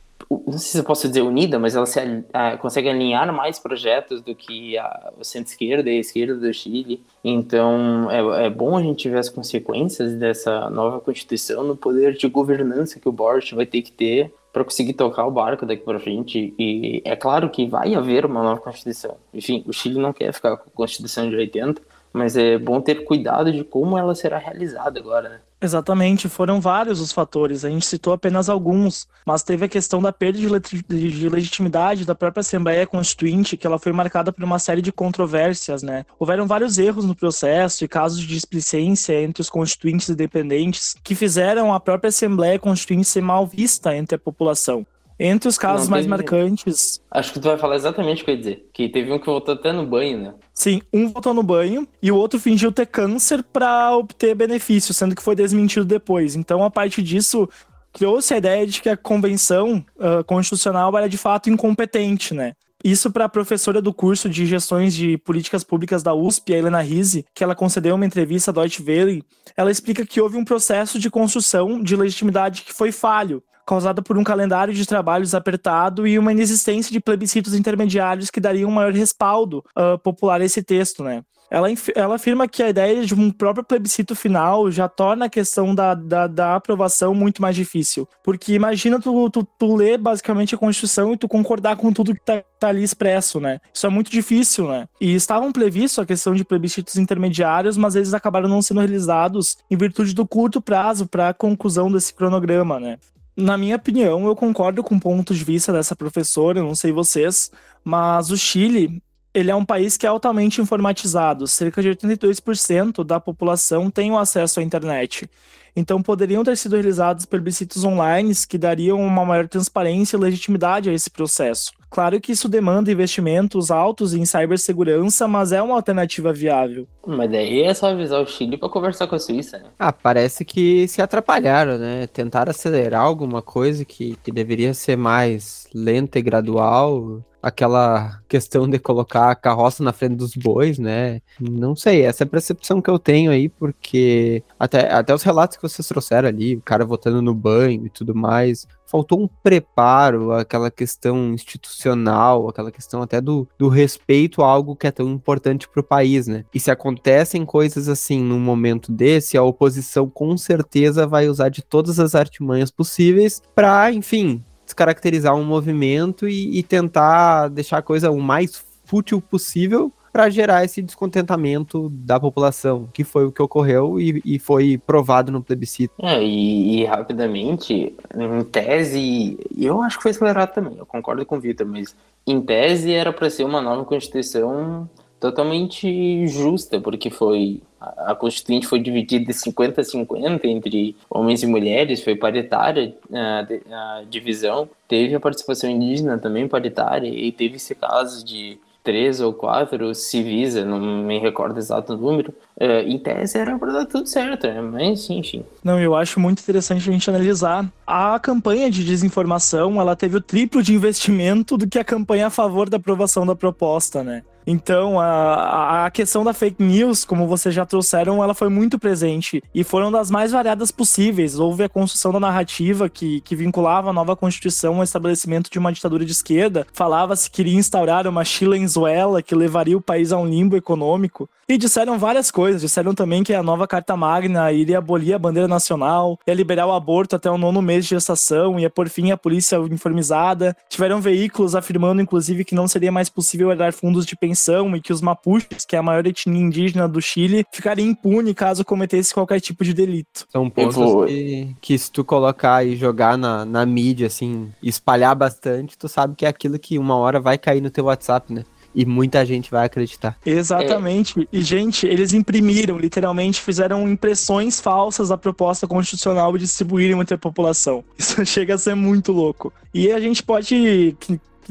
[0.46, 1.98] não sei se eu posso dizer unida, mas ela se,
[2.32, 7.02] a, consegue alinhar mais projetos do que a, o centro-esquerda e a esquerda do Chile.
[7.24, 12.28] Então, é, é, bom a gente ver as consequências dessa nova Constituição no poder de
[12.28, 15.98] governança que o Boric vai ter que ter para conseguir tocar o barco daqui para
[15.98, 16.54] frente.
[16.58, 19.16] E é claro que vai haver uma nova Constituição.
[19.32, 23.04] Enfim, o Chile não quer ficar com a Constituição de 80, mas é bom ter
[23.04, 25.40] cuidado de como ela será realizada agora, né?
[25.60, 30.12] Exatamente, foram vários os fatores, a gente citou apenas alguns, mas teve a questão da
[30.12, 34.90] perda de legitimidade da própria Assembleia Constituinte, que ela foi marcada por uma série de
[34.90, 36.04] controvérsias, né?
[36.18, 41.72] Houveram vários erros no processo e casos de displicência entre os constituintes independentes que fizeram
[41.72, 44.84] a própria Assembleia Constituinte ser mal vista entre a população.
[45.24, 47.00] Entre os casos mais marcantes.
[47.08, 48.68] Acho que tu vai falar exatamente o que eu ia dizer.
[48.72, 50.34] Que teve um que voltou até no banho, né?
[50.52, 55.14] Sim, um voltou no banho e o outro fingiu ter câncer para obter benefício, sendo
[55.14, 56.34] que foi desmentido depois.
[56.34, 57.48] Então, a partir disso,
[57.92, 62.54] criou-se a ideia de que a convenção uh, constitucional era de fato incompetente, né?
[62.84, 66.80] Isso para a professora do curso de Gestões de Políticas Públicas da USP, a Helena
[66.80, 69.22] Rise, que ela concedeu uma entrevista à Deutsche Welle,
[69.56, 74.18] ela explica que houve um processo de construção de legitimidade que foi falho, causada por
[74.18, 78.92] um calendário de trabalhos apertado e uma inexistência de plebiscitos intermediários que dariam um maior
[78.92, 81.22] respaldo uh, popular a esse texto, né?
[81.52, 85.74] Ela, ela afirma que a ideia de um próprio plebiscito final já torna a questão
[85.74, 88.08] da, da, da aprovação muito mais difícil.
[88.24, 92.24] Porque imagina tu, tu, tu, ler basicamente a Constituição e tu concordar com tudo que
[92.24, 93.60] tá, tá ali expresso, né?
[93.70, 94.88] Isso é muito difícil, né?
[94.98, 99.76] E estavam previstos a questão de plebiscitos intermediários, mas eles acabaram não sendo realizados em
[99.76, 102.96] virtude do curto prazo para a conclusão desse cronograma, né?
[103.36, 107.50] Na minha opinião, eu concordo com o ponto de vista dessa professora, não sei vocês,
[107.82, 111.46] mas o Chile, ele é um país que é altamente informatizado.
[111.46, 115.28] Cerca de 82% da população tem o acesso à internet.
[115.74, 120.92] Então poderiam ter sido realizados plebiscitos online que dariam uma maior transparência e legitimidade a
[120.92, 121.72] esse processo.
[121.92, 126.88] Claro que isso demanda investimentos altos em cibersegurança, mas é uma alternativa viável.
[127.06, 129.64] Mas daí é só avisar o Chile para conversar com a Suíça, né?
[129.78, 132.06] Ah, parece que se atrapalharam, né?
[132.06, 138.78] Tentaram acelerar alguma coisa que, que deveria ser mais lenta e gradual aquela questão de
[138.78, 141.20] colocar a carroça na frente dos bois, né?
[141.40, 145.56] Não sei, essa é a percepção que eu tenho aí, porque até, até os relatos
[145.56, 150.32] que vocês trouxeram ali, o cara votando no banho e tudo mais, faltou um preparo,
[150.32, 155.66] aquela questão institucional, aquela questão até do, do respeito a algo que é tão importante
[155.66, 156.44] para o país, né?
[156.54, 161.62] E se acontecem coisas assim num momento desse, a oposição com certeza vai usar de
[161.62, 168.10] todas as artimanhas possíveis para, enfim, descaracterizar um movimento e, e tentar deixar a coisa
[168.10, 173.98] o mais fútil possível para gerar esse descontentamento da população, que foi o que ocorreu
[173.98, 175.94] e, e foi provado no plebiscito.
[176.02, 181.38] É, e, e, rapidamente, em tese, eu acho que foi acelerado também, eu concordo com
[181.38, 181.96] o Vitor, mas
[182.26, 184.88] em tese era para ser uma nova constituição
[185.22, 191.46] totalmente justa, porque foi a Constituinte foi dividida de 50 a 50 entre homens e
[191.46, 197.72] mulheres, foi paritária a, a divisão, teve a participação indígena também paritária e teve esse
[197.72, 202.98] caso de três ou quatro civis, eu não me recordo exato o número, uh, em
[202.98, 204.60] tese era para dar tudo certo, né?
[204.60, 205.44] mas enfim.
[205.62, 207.64] Não, eu acho muito interessante a gente analisar.
[207.86, 212.30] A campanha de desinformação, ela teve o triplo de investimento do que a campanha a
[212.30, 214.24] favor da aprovação da proposta, né?
[214.46, 219.42] Então, a, a questão da fake news, como vocês já trouxeram, ela foi muito presente
[219.54, 221.38] e foram das mais variadas possíveis.
[221.38, 225.72] Houve a construção da narrativa que, que vinculava a nova Constituição ao estabelecimento de uma
[225.72, 226.66] ditadura de esquerda.
[226.72, 231.28] Falava-se que queria instaurar uma Chilenzuela que levaria o país a um limbo econômico.
[231.48, 232.60] E disseram várias coisas.
[232.62, 236.72] Disseram também que a nova Carta Magna iria abolir a bandeira nacional, ia liberar o
[236.72, 240.56] aborto até o nono mês de gestação, ia por fim a polícia uniformizada.
[240.68, 244.80] Tiveram veículos afirmando, inclusive, que não seria mais possível herdar fundos de pensão detenção e
[244.80, 249.12] que os mapuches, que é a maior etnia indígena do Chile, ficariam impunes caso cometesse
[249.12, 250.26] qualquer tipo de delito.
[250.30, 251.06] São pontos vou...
[251.06, 256.14] que, que se tu colocar e jogar na, na mídia, assim, espalhar bastante, tu sabe
[256.16, 258.44] que é aquilo que uma hora vai cair no teu WhatsApp, né?
[258.74, 260.16] e muita gente vai acreditar.
[260.24, 261.20] Exatamente.
[261.20, 261.26] É.
[261.30, 267.18] E, gente, eles imprimiram, literalmente, fizeram impressões falsas da proposta constitucional e distribuíram entre a
[267.18, 267.84] população.
[267.98, 269.52] Isso chega a ser muito louco.
[269.74, 270.96] E a gente pode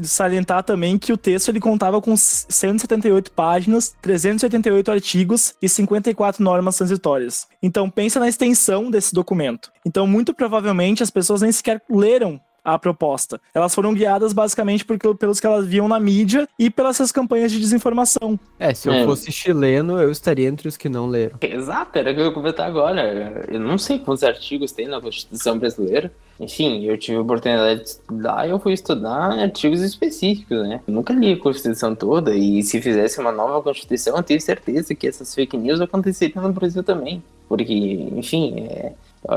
[0.02, 6.76] salientar também que o texto ele contava com 178 páginas, 388 artigos e 54 normas
[6.76, 7.46] transitórias.
[7.62, 9.72] Então pensa na extensão desse documento.
[9.84, 13.40] Então muito provavelmente as pessoas nem sequer leram a proposta.
[13.54, 17.50] Elas foram guiadas basicamente por, pelos que elas viam na mídia e pelas suas campanhas
[17.50, 18.38] de desinformação.
[18.58, 19.04] É, se eu é.
[19.04, 21.36] fosse chileno, eu estaria entre os que não leram.
[21.40, 23.44] Exato, era o que eu ia comentar agora.
[23.48, 26.12] Eu não sei quantos artigos tem na Constituição brasileira.
[26.40, 30.80] Enfim, eu tive a oportunidade de estudar e eu fui estudar artigos específicos, né?
[30.86, 34.94] Eu nunca li a Constituição toda e se fizesse uma nova Constituição, eu tenho certeza
[34.94, 37.22] que essas fake news aconteceriam no Brasil também.
[37.48, 37.74] Porque,
[38.16, 38.92] enfim, é,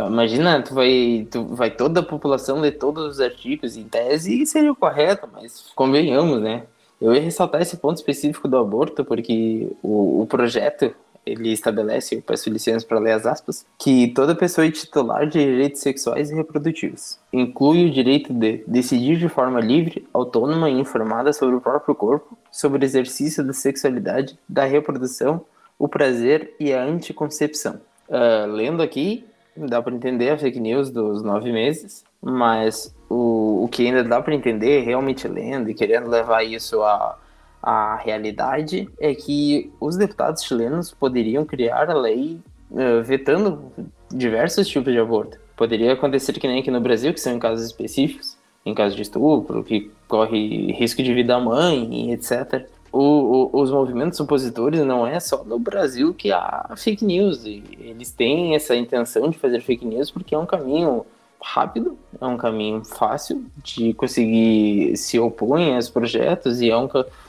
[0.07, 4.71] Imagina, tu vai, tu vai toda a população ler todos os artigos, em tese seria
[4.71, 6.63] o correto, mas convenhamos, né?
[6.99, 12.21] Eu ia ressaltar esse ponto específico do aborto, porque o, o projeto, ele estabelece, eu
[12.21, 16.35] peço licença para ler as aspas, que toda pessoa é titular de direitos sexuais e
[16.35, 17.19] reprodutivos.
[17.31, 22.35] Inclui o direito de decidir de forma livre, autônoma e informada sobre o próprio corpo,
[22.51, 25.41] sobre o exercício da sexualidade, da reprodução,
[25.77, 27.81] o prazer e a anticoncepção.
[28.07, 33.67] Uh, lendo aqui, dá para entender a fake news dos nove meses, mas o, o
[33.67, 37.17] que ainda dá para entender, realmente lendo e querendo levar isso à,
[37.61, 42.39] à realidade, é que os deputados chilenos poderiam criar a lei
[42.71, 43.71] uh, vetando
[44.11, 45.39] diversos tipos de aborto.
[45.55, 49.01] Poderia acontecer que nem aqui no Brasil, que são em casos específicos, em caso de
[49.03, 55.05] estupro, que corre risco de vida à mãe, etc o, o, os movimentos opositores não
[55.05, 57.43] é só no Brasil que há fake news.
[57.45, 61.05] eles têm essa intenção de fazer fake news porque é um caminho
[61.41, 66.87] rápido, é um caminho fácil de conseguir se opor a esses projetos e é um,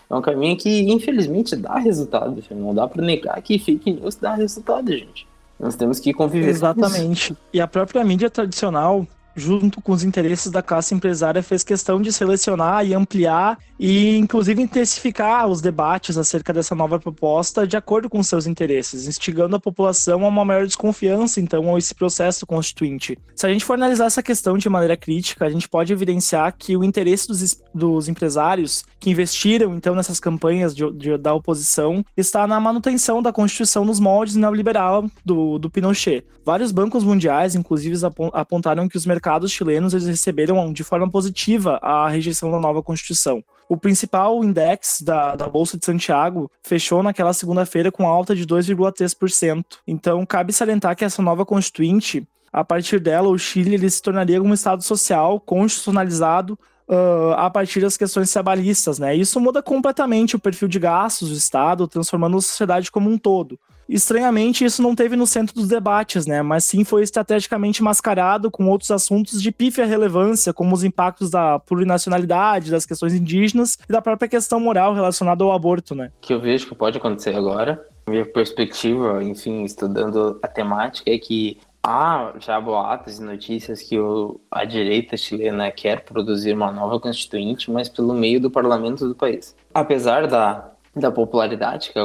[0.09, 2.41] é um caminho que infelizmente dá resultado.
[2.53, 5.27] Não dá para negar que fake news dá resultado, gente.
[5.59, 6.49] Nós temos que conviver.
[6.49, 7.37] Exatamente.
[7.53, 9.05] E a própria mídia tradicional
[9.37, 14.62] junto com os interesses da classe empresária, fez questão de selecionar e ampliar e, inclusive,
[14.62, 20.25] intensificar os debates acerca dessa nova proposta de acordo com seus interesses, instigando a população
[20.25, 23.18] a uma maior desconfiança, então, a esse processo constituinte.
[23.35, 26.75] Se a gente for analisar essa questão de maneira crítica, a gente pode evidenciar que
[26.75, 32.46] o interesse dos, dos empresários que investiram, então, nessas campanhas de, de, da oposição está
[32.46, 36.25] na manutenção da Constituição nos moldes neoliberal do, do Pinochet.
[36.44, 37.96] Vários bancos mundiais, inclusive,
[38.33, 42.81] apontaram que os mercados mercados chilenos eles receberam de forma positiva a rejeição da nova
[42.81, 43.43] Constituição.
[43.69, 49.65] O principal index da, da Bolsa de Santiago fechou naquela segunda-feira com alta de 2,3%.
[49.85, 54.41] Então, cabe salientar que essa nova Constituinte, a partir dela, o Chile ele se tornaria
[54.41, 56.57] um Estado social constitucionalizado
[56.89, 59.12] Uh, a partir das questões trabalhistas, né?
[59.12, 63.59] Isso muda completamente o perfil de gastos do Estado, transformando a sociedade como um todo.
[63.88, 66.42] Estranhamente, isso não teve no centro dos debates, né?
[66.42, 71.59] Mas sim foi estrategicamente mascarado com outros assuntos de pífia relevância, como os impactos da
[71.59, 76.11] plurinacionalidade, das questões indígenas e da própria questão moral relacionada ao aborto, né?
[76.20, 81.59] Que eu vejo que pode acontecer agora, minha perspectiva, enfim, estudando a temática, é que
[81.83, 87.70] há já boatos e notícias que o, a direita chilena quer produzir uma nova constituinte,
[87.70, 89.55] mas pelo meio do parlamento do país.
[89.72, 92.03] Apesar da da popularidade, que é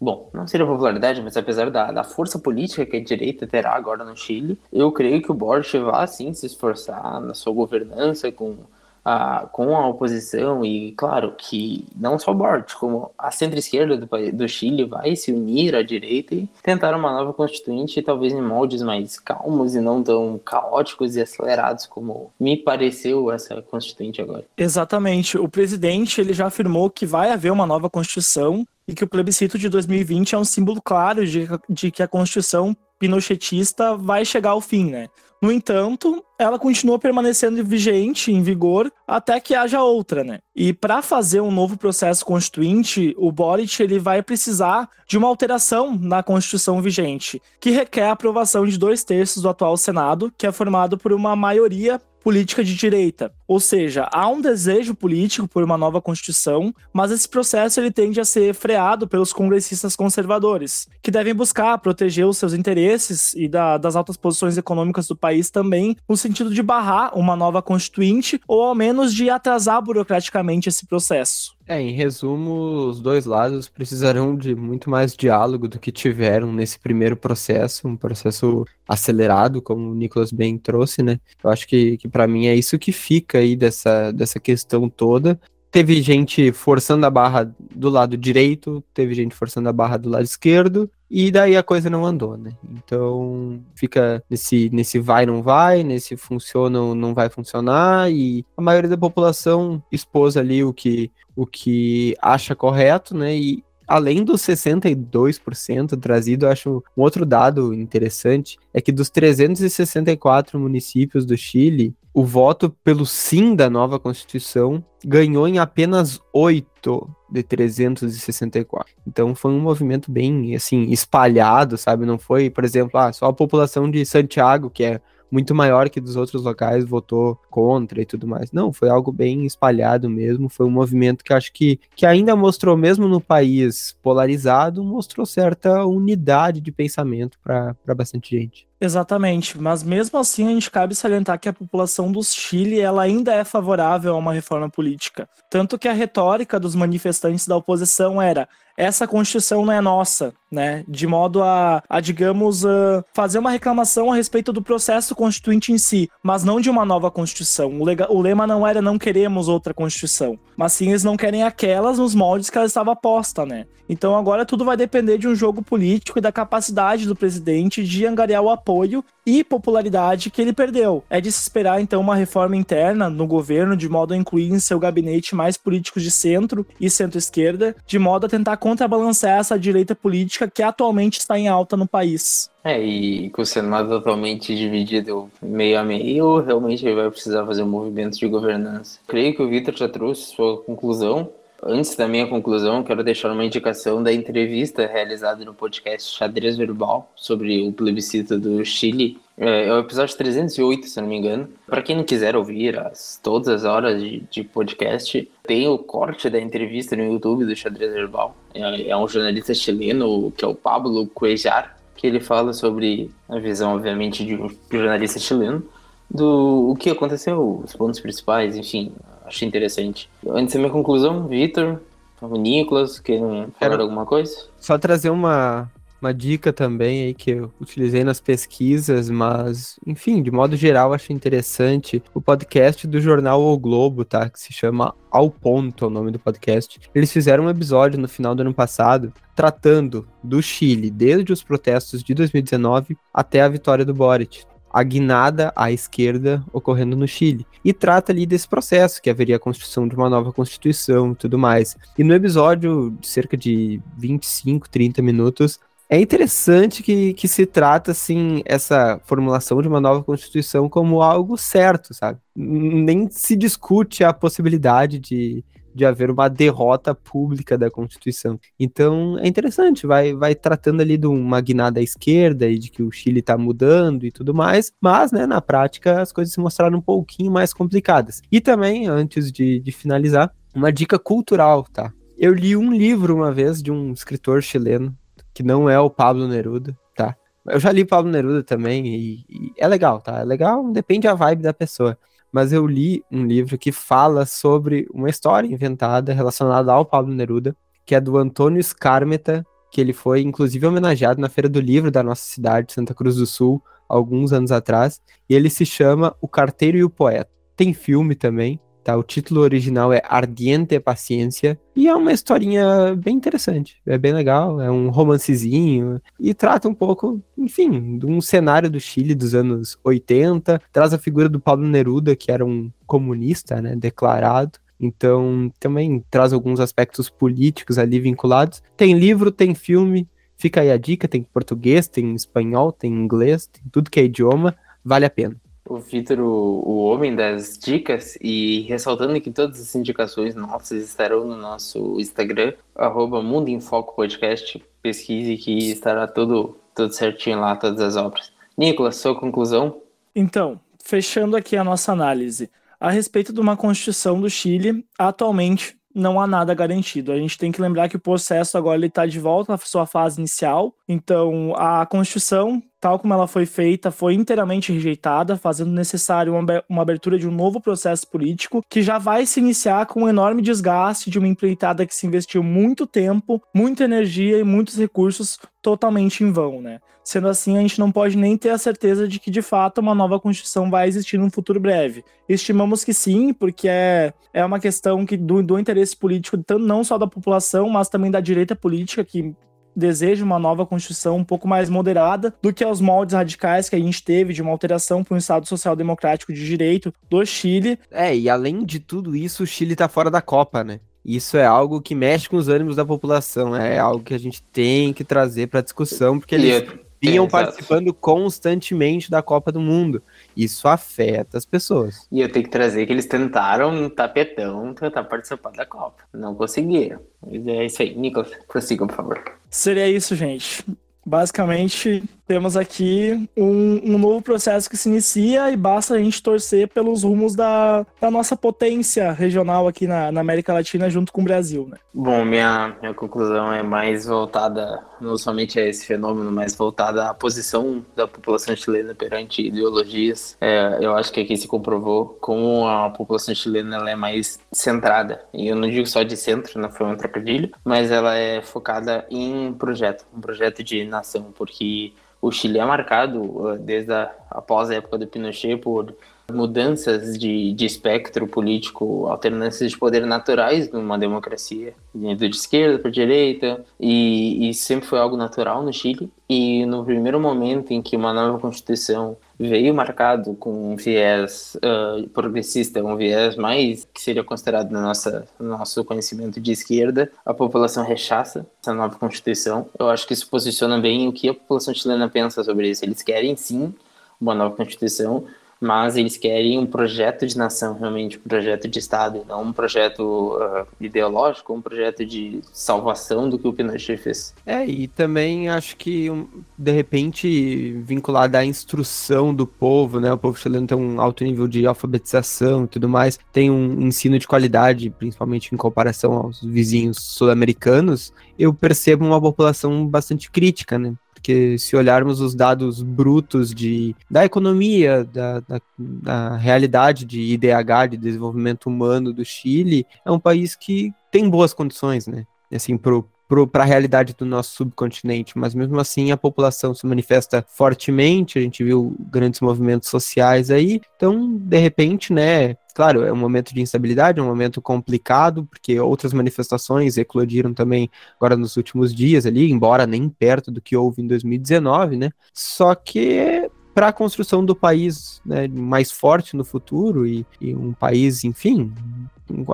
[0.00, 4.04] bom, não seria popularidade, mas apesar da, da força política que a direita terá agora
[4.04, 8.58] no Chile, eu creio que o Boric vai sim se esforçar na sua governança com
[9.04, 14.48] a, com a oposição e claro que não só Bort, como a centro-esquerda do, do
[14.48, 19.18] Chile vai se unir à direita e tentar uma nova constituinte, talvez em moldes mais
[19.18, 24.44] calmos e não tão caóticos e acelerados como me pareceu essa constituinte agora.
[24.56, 25.36] Exatamente.
[25.36, 29.58] O presidente ele já afirmou que vai haver uma nova constituição e que o plebiscito
[29.58, 34.60] de 2020 é um símbolo claro de, de que a constituição pinochetista vai chegar ao
[34.60, 35.08] fim, né?
[35.44, 40.38] No entanto, ela continua permanecendo vigente, em vigor, até que haja outra, né?
[40.56, 45.98] E para fazer um novo processo constituinte, o Boric ele vai precisar de uma alteração
[46.00, 50.50] na Constituição vigente, que requer a aprovação de dois terços do atual Senado, que é
[50.50, 53.30] formado por uma maioria política de direita.
[53.46, 58.18] Ou seja, há um desejo político por uma nova constituição, mas esse processo ele tende
[58.18, 63.76] a ser freado pelos congressistas conservadores, que devem buscar proteger os seus interesses e da,
[63.76, 68.62] das altas posições econômicas do país também, no sentido de barrar uma nova constituinte ou
[68.62, 71.53] ao menos de atrasar burocraticamente esse processo.
[71.66, 76.78] É, em resumo, os dois lados precisarão de muito mais diálogo do que tiveram nesse
[76.78, 81.18] primeiro processo, um processo acelerado, como o Nicolas bem trouxe, né?
[81.42, 85.40] Eu acho que, que para mim é isso que fica aí dessa, dessa questão toda.
[85.74, 90.22] Teve gente forçando a barra do lado direito, teve gente forçando a barra do lado
[90.22, 92.52] esquerdo, e daí a coisa não andou, né?
[92.62, 98.88] Então fica nesse, nesse vai, não vai, nesse funciona não vai funcionar, e a maioria
[98.88, 103.36] da população expôs ali o que, o que acha correto, né?
[103.36, 111.24] E além dos 62% trazido, acho um outro dado interessante é que dos 364 municípios
[111.24, 118.94] do Chile, o voto pelo sim da nova Constituição ganhou em apenas 8 de 364.
[119.06, 122.06] Então foi um movimento bem assim espalhado, sabe?
[122.06, 125.00] Não foi, por exemplo, ah, só a população de Santiago, que é
[125.34, 128.52] muito maior que dos outros locais votou contra e tudo mais.
[128.52, 130.48] Não, foi algo bem espalhado mesmo.
[130.48, 135.84] Foi um movimento que acho que, que ainda mostrou, mesmo no país polarizado, mostrou certa
[135.84, 138.64] unidade de pensamento para bastante gente.
[138.80, 143.34] Exatamente, mas mesmo assim a gente cabe salientar que a população do Chile ela ainda
[143.34, 145.28] é favorável a uma reforma política.
[145.50, 150.84] Tanto que a retórica dos manifestantes da oposição era essa Constituição não é nossa, né?
[150.88, 155.78] De modo a, a digamos, uh, fazer uma reclamação a respeito do processo constituinte em
[155.78, 157.80] si, mas não de uma nova Constituição.
[157.80, 161.42] O, lega, o lema não era não queremos outra Constituição, mas sim eles não querem
[161.42, 163.66] aquelas nos moldes que ela estava posta, né?
[163.88, 168.06] Então agora tudo vai depender de um jogo político e da capacidade do presidente de
[168.06, 171.04] angariar o apoio e popularidade que ele perdeu.
[171.08, 174.58] É de se esperar então uma reforma interna no governo de modo a incluir em
[174.58, 179.94] seu gabinete mais políticos de centro e centro-esquerda, de modo a tentar contrabalancear essa direita
[179.94, 182.50] política que atualmente está em alta no país.
[182.64, 187.62] É, e com o Senado totalmente dividido meio a meio, realmente ele vai precisar fazer
[187.62, 188.98] um movimento de governança.
[189.06, 191.28] Creio que o Vitor já trouxe sua conclusão,
[191.66, 197.10] Antes da minha conclusão, quero deixar uma indicação da entrevista realizada no podcast Xadrez Verbal
[197.16, 199.18] sobre o plebiscito do Chile.
[199.38, 201.48] É, é o episódio 308, se não me engano.
[201.66, 206.28] Para quem não quiser ouvir as, todas as horas de, de, podcast, tem o corte
[206.28, 208.36] da entrevista no YouTube do Xadrez Verbal.
[208.52, 213.38] É, é um jornalista chileno, que é o Pablo Cuejar, que ele fala sobre a
[213.38, 215.66] visão, obviamente, de um jornalista chileno
[216.10, 218.92] do o que aconteceu, os pontos principais, enfim,
[219.24, 220.08] achei interessante.
[220.28, 221.80] Antes da minha conclusão, Vitor,
[222.20, 224.48] o Nicolas, querem falar alguma coisa?
[224.58, 225.70] Só trazer uma,
[226.00, 231.12] uma dica também aí que eu utilizei nas pesquisas, mas, enfim, de modo geral, acho
[231.12, 234.28] interessante o podcast do jornal O Globo, tá?
[234.28, 236.80] Que se chama Ao Ponto, é o nome do podcast.
[236.94, 242.02] Eles fizeram um episódio no final do ano passado tratando do Chile, desde os protestos
[242.02, 244.44] de 2019 até a vitória do Boric
[244.74, 247.46] a guinada à esquerda ocorrendo no Chile.
[247.64, 251.38] E trata ali desse processo, que haveria a construção de uma nova constituição e tudo
[251.38, 251.76] mais.
[251.96, 257.92] E no episódio, de cerca de 25, 30 minutos, é interessante que, que se trata,
[257.92, 262.18] assim, essa formulação de uma nova Constituição como algo certo, sabe?
[262.34, 265.44] Nem se discute a possibilidade de,
[265.74, 268.38] de haver uma derrota pública da Constituição.
[268.58, 272.82] Então é interessante, vai, vai tratando ali de uma guinada à esquerda e de que
[272.82, 276.78] o Chile está mudando e tudo mais, mas né, na prática as coisas se mostraram
[276.78, 278.22] um pouquinho mais complicadas.
[278.30, 281.92] E também, antes de, de finalizar, uma dica cultural, tá?
[282.16, 284.96] Eu li um livro uma vez de um escritor chileno,
[285.32, 287.16] que não é o Pablo Neruda, tá?
[287.46, 290.20] Eu já li Pablo Neruda também e, e é legal, tá?
[290.20, 291.98] É legal, depende da vibe da pessoa
[292.34, 297.56] mas eu li um livro que fala sobre uma história inventada relacionada ao Pablo Neruda,
[297.86, 302.02] que é do Antônio Scarmeta, que ele foi inclusive homenageado na Feira do Livro da
[302.02, 306.76] nossa cidade, Santa Cruz do Sul, alguns anos atrás, e ele se chama O Carteiro
[306.76, 307.30] e o Poeta.
[307.54, 308.94] Tem filme também, Tá?
[308.98, 313.78] O título original é Ardiente Paciência e é uma historinha bem interessante.
[313.86, 318.78] É bem legal, é um romancezinho e trata um pouco, enfim, de um cenário do
[318.78, 320.60] Chile dos anos 80.
[320.70, 324.58] Traz a figura do Pablo Neruda, que era um comunista, né, declarado.
[324.78, 328.62] Então, também traz alguns aspectos políticos ali vinculados.
[328.76, 330.06] Tem livro, tem filme,
[330.36, 334.54] fica aí a dica: tem português, tem espanhol, tem inglês, tem tudo que é idioma,
[334.84, 339.74] vale a pena o Vitor, o, o homem das dicas, e ressaltando que todas as
[339.74, 344.62] indicações nossas estarão no nosso Instagram, arroba Mundo em Foco Podcast.
[344.82, 348.32] Pesquise que estará tudo, tudo certinho lá, todas as obras.
[348.56, 349.80] Nicolas, sua conclusão?
[350.14, 352.50] Então, fechando aqui a nossa análise.
[352.78, 357.12] A respeito de uma Constituição do Chile, atualmente não há nada garantido.
[357.12, 360.18] A gente tem que lembrar que o processo agora está de volta à sua fase
[360.18, 360.74] inicial.
[360.88, 366.34] Então, a Constituição tal como ela foi feita, foi inteiramente rejeitada, fazendo necessário
[366.68, 370.42] uma abertura de um novo processo político que já vai se iniciar com um enorme
[370.42, 376.22] desgaste de uma empreitada que se investiu muito tempo, muita energia e muitos recursos totalmente
[376.22, 376.78] em vão, né?
[377.02, 379.94] Sendo assim, a gente não pode nem ter a certeza de que de fato uma
[379.94, 382.04] nova Constituição vai existir num futuro breve.
[382.28, 386.98] Estimamos que sim, porque é, é uma questão que do, do interesse político, não só
[386.98, 389.34] da população, mas também da direita política, que
[389.74, 393.80] deseja uma nova Constituição um pouco mais moderada do que os moldes radicais que a
[393.80, 397.78] gente teve de uma alteração para um Estado social-democrático de direito do Chile.
[397.90, 400.80] É, e além de tudo isso, o Chile está fora da Copa, né?
[401.04, 404.42] Isso é algo que mexe com os ânimos da população, é algo que a gente
[404.42, 406.64] tem que trazer para discussão, porque eles
[407.02, 410.02] vinham é, participando constantemente da Copa do Mundo.
[410.36, 412.06] Isso afeta as pessoas.
[412.10, 416.02] E eu tenho que trazer que eles tentaram no tapetão tentar participar da Copa.
[416.12, 417.00] Não conseguiram.
[417.24, 417.94] Mas é isso aí.
[417.94, 419.22] Nicolas, prossigam, por favor.
[419.50, 420.64] Seria isso, gente.
[421.06, 426.66] Basicamente, temos aqui um, um, novo processo que se inicia e basta a gente torcer
[426.68, 431.24] pelos rumos da, da nossa potência regional aqui na, na, América Latina junto com o
[431.24, 431.68] Brasil.
[431.70, 431.76] Né?
[431.92, 437.14] Bom, minha, minha conclusão é mais voltada não somente a esse fenômeno, mas voltada à
[437.14, 440.36] posição da população chilena perante ideologias.
[440.40, 445.24] É, eu acho que aqui se comprovou como a população chilena ela é mais centrada.
[445.32, 449.06] E eu não digo só de centro, não foi um trocadilho, mas ela é focada
[449.10, 454.70] em projeto, um projeto de nação, porque o Chile é marcado uh, desde a, após
[454.70, 455.94] a época do Pinochet por
[456.32, 462.90] mudanças de, de espectro político, alternâncias de poder naturais numa democracia, indo de esquerda para
[462.90, 466.10] direita, e, e sempre foi algo natural no Chile.
[466.28, 472.08] E no primeiro momento em que uma nova constituição veio marcado com um viés uh,
[472.08, 477.34] progressista, um viés mais que seria considerado no nossa, no nosso conhecimento de esquerda, a
[477.34, 479.68] população rechaça essa nova constituição.
[479.78, 482.84] Eu acho que isso posiciona bem o que a população chilena pensa sobre isso.
[482.84, 483.74] Eles querem sim
[484.20, 485.24] uma nova constituição,
[485.64, 490.36] mas eles querem um projeto de nação, realmente, um projeto de Estado, não um projeto
[490.36, 494.34] uh, ideológico, um projeto de salvação do que o Pinochet fez.
[494.44, 496.10] É, e também acho que,
[496.58, 500.12] de repente, vinculado à instrução do povo, né?
[500.12, 504.18] O povo chileno tem um alto nível de alfabetização e tudo mais, tem um ensino
[504.18, 510.94] de qualidade, principalmente em comparação aos vizinhos sul-americanos, eu percebo uma população bastante crítica, né?
[511.24, 517.92] Porque se olharmos os dados brutos de, da economia, da, da, da realidade de IDH,
[517.92, 522.26] de desenvolvimento humano do Chile, é um país que tem boas condições, né?
[522.52, 523.08] Assim, pro,
[523.50, 528.42] para a realidade do nosso subcontinente, mas mesmo assim a população se manifesta fortemente, a
[528.42, 533.60] gente viu grandes movimentos sociais aí, então, de repente, né, Claro, é um momento de
[533.60, 539.48] instabilidade, é um momento complicado, porque outras manifestações eclodiram também agora nos últimos dias ali,
[539.48, 542.10] embora nem perto do que houve em 2019, né?
[542.32, 547.72] Só que para a construção do país né, mais forte no futuro e, e, um
[547.72, 548.72] país, enfim,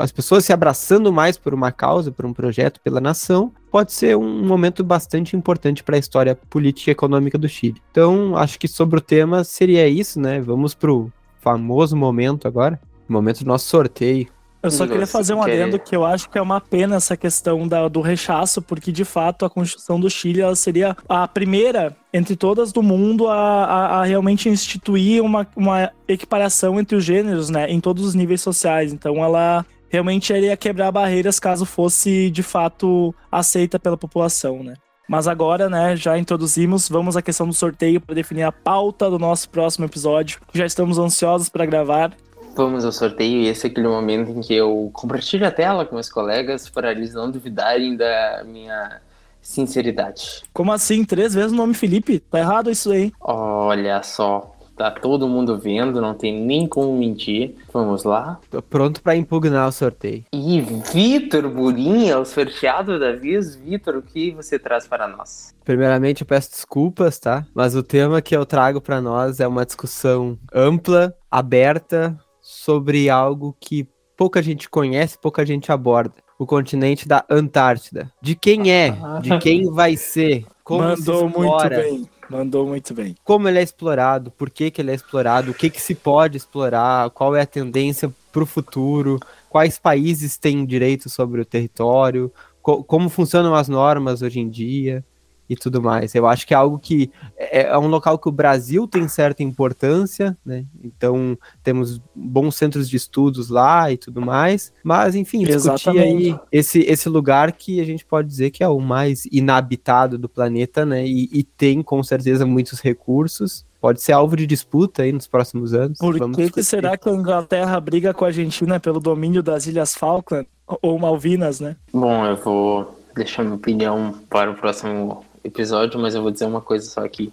[0.01, 4.16] as pessoas se abraçando mais por uma causa, por um projeto, pela nação, pode ser
[4.16, 7.81] um momento bastante importante para a história política e econômica do Chile.
[7.91, 10.41] Então, acho que sobre o tema seria isso, né?
[10.41, 14.29] Vamos para o famoso momento agora momento do nosso sorteio.
[14.62, 17.66] Eu só queria fazer um adendo que eu acho que é uma pena essa questão
[17.66, 22.36] da, do rechaço, porque de fato a Constituição do Chile ela seria a primeira entre
[22.36, 27.70] todas do mundo a, a, a, realmente instituir uma, uma equiparação entre os gêneros, né,
[27.70, 28.92] em todos os níveis sociais.
[28.92, 34.74] Então ela realmente iria quebrar barreiras caso fosse de fato aceita pela população, né.
[35.08, 39.18] Mas agora, né, já introduzimos, vamos à questão do sorteio para definir a pauta do
[39.18, 40.40] nosso próximo episódio.
[40.54, 42.12] Já estamos ansiosos para gravar.
[42.55, 45.94] Vamos ao sorteio e esse é aquele momento em que eu compartilho a tela com
[45.94, 49.01] meus colegas para eles não duvidarem da minha
[49.40, 50.42] sinceridade.
[50.53, 51.05] Como assim?
[51.05, 52.20] Três vezes o nome Felipe?
[52.20, 53.12] Tá errado isso aí.
[53.20, 54.57] Olha só.
[54.76, 57.55] Tá todo mundo vendo, não tem nem como mentir.
[57.70, 58.40] Vamos lá.
[58.51, 60.24] Tô pronto para impugnar o sorteio.
[60.32, 63.55] E Vitor Burinha, o sorteado da vez.
[63.55, 65.55] Vitor, o que você traz para nós?
[65.66, 67.44] Primeiramente, eu peço desculpas, tá?
[67.55, 72.18] Mas o tema que eu trago para nós é uma discussão ampla, aberta,
[72.51, 73.86] sobre algo que
[74.16, 76.14] pouca gente conhece, pouca gente aborda.
[76.36, 78.11] O continente da Antártida.
[78.20, 78.96] De quem é?
[79.22, 80.44] De quem vai ser?
[80.64, 82.09] Como Mandou muito bem.
[82.28, 83.14] Mandou muito bem.
[83.24, 84.30] Como ele é explorado?
[84.32, 85.53] Por que, que ele é explorado?
[85.53, 87.11] O que, que se pode explorar?
[87.11, 89.20] Qual é a tendência para o futuro?
[89.48, 92.32] Quais países têm direito sobre o território?
[92.61, 95.05] Co como funcionam as normas hoje em dia?
[95.51, 96.14] E tudo mais.
[96.14, 99.42] Eu acho que é algo que é, é um local que o Brasil tem certa
[99.42, 100.64] importância, né?
[100.84, 104.72] Então temos bons centros de estudos lá e tudo mais.
[104.84, 108.78] Mas enfim, discutir aí esse, esse lugar que a gente pode dizer que é o
[108.78, 111.05] mais inabitado do planeta, né?
[111.05, 115.72] E, e tem com certeza muitos recursos pode ser alvo de disputa aí nos próximos
[115.72, 115.96] anos.
[115.96, 119.94] Por que, que será que a Inglaterra briga com a Argentina pelo domínio das Ilhas
[119.94, 120.46] Falkland
[120.82, 121.76] ou Malvinas, né?
[121.90, 126.61] Bom, eu vou deixar minha opinião para o próximo episódio, mas eu vou dizer uma
[126.61, 127.32] coisa só aqui.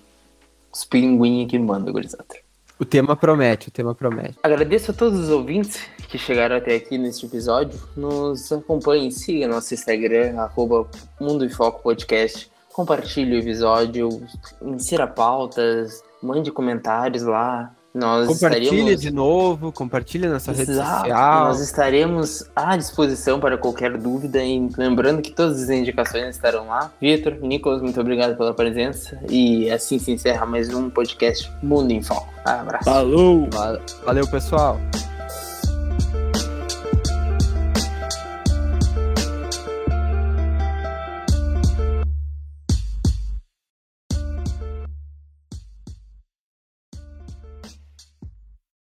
[0.73, 2.25] Os pinguins que mandam, gurizada.
[2.79, 4.37] O tema promete, o tema promete.
[4.43, 7.79] Agradeço a todos os ouvintes que chegaram até aqui neste episódio.
[7.95, 10.87] Nos acompanhem, siga nosso Instagram, arroba
[11.19, 12.51] Mundo e Foco Podcast.
[12.71, 14.09] Compartilhe o episódio,
[14.61, 17.75] insira pautas, mande comentários lá.
[17.97, 19.01] Nós compartilhe estaremos...
[19.01, 20.71] de novo, compartilhe nessa Exato.
[20.71, 21.45] rede social.
[21.45, 26.91] Nós estaremos à disposição para qualquer dúvida e lembrando que todas as indicações estarão lá.
[27.01, 32.01] Vitor, Nicolas, muito obrigado pela presença e assim se encerra mais um podcast Mundo em
[32.03, 32.27] Foco.
[32.45, 32.85] Abraço.
[32.85, 33.49] Falou!
[34.05, 34.79] Valeu, pessoal!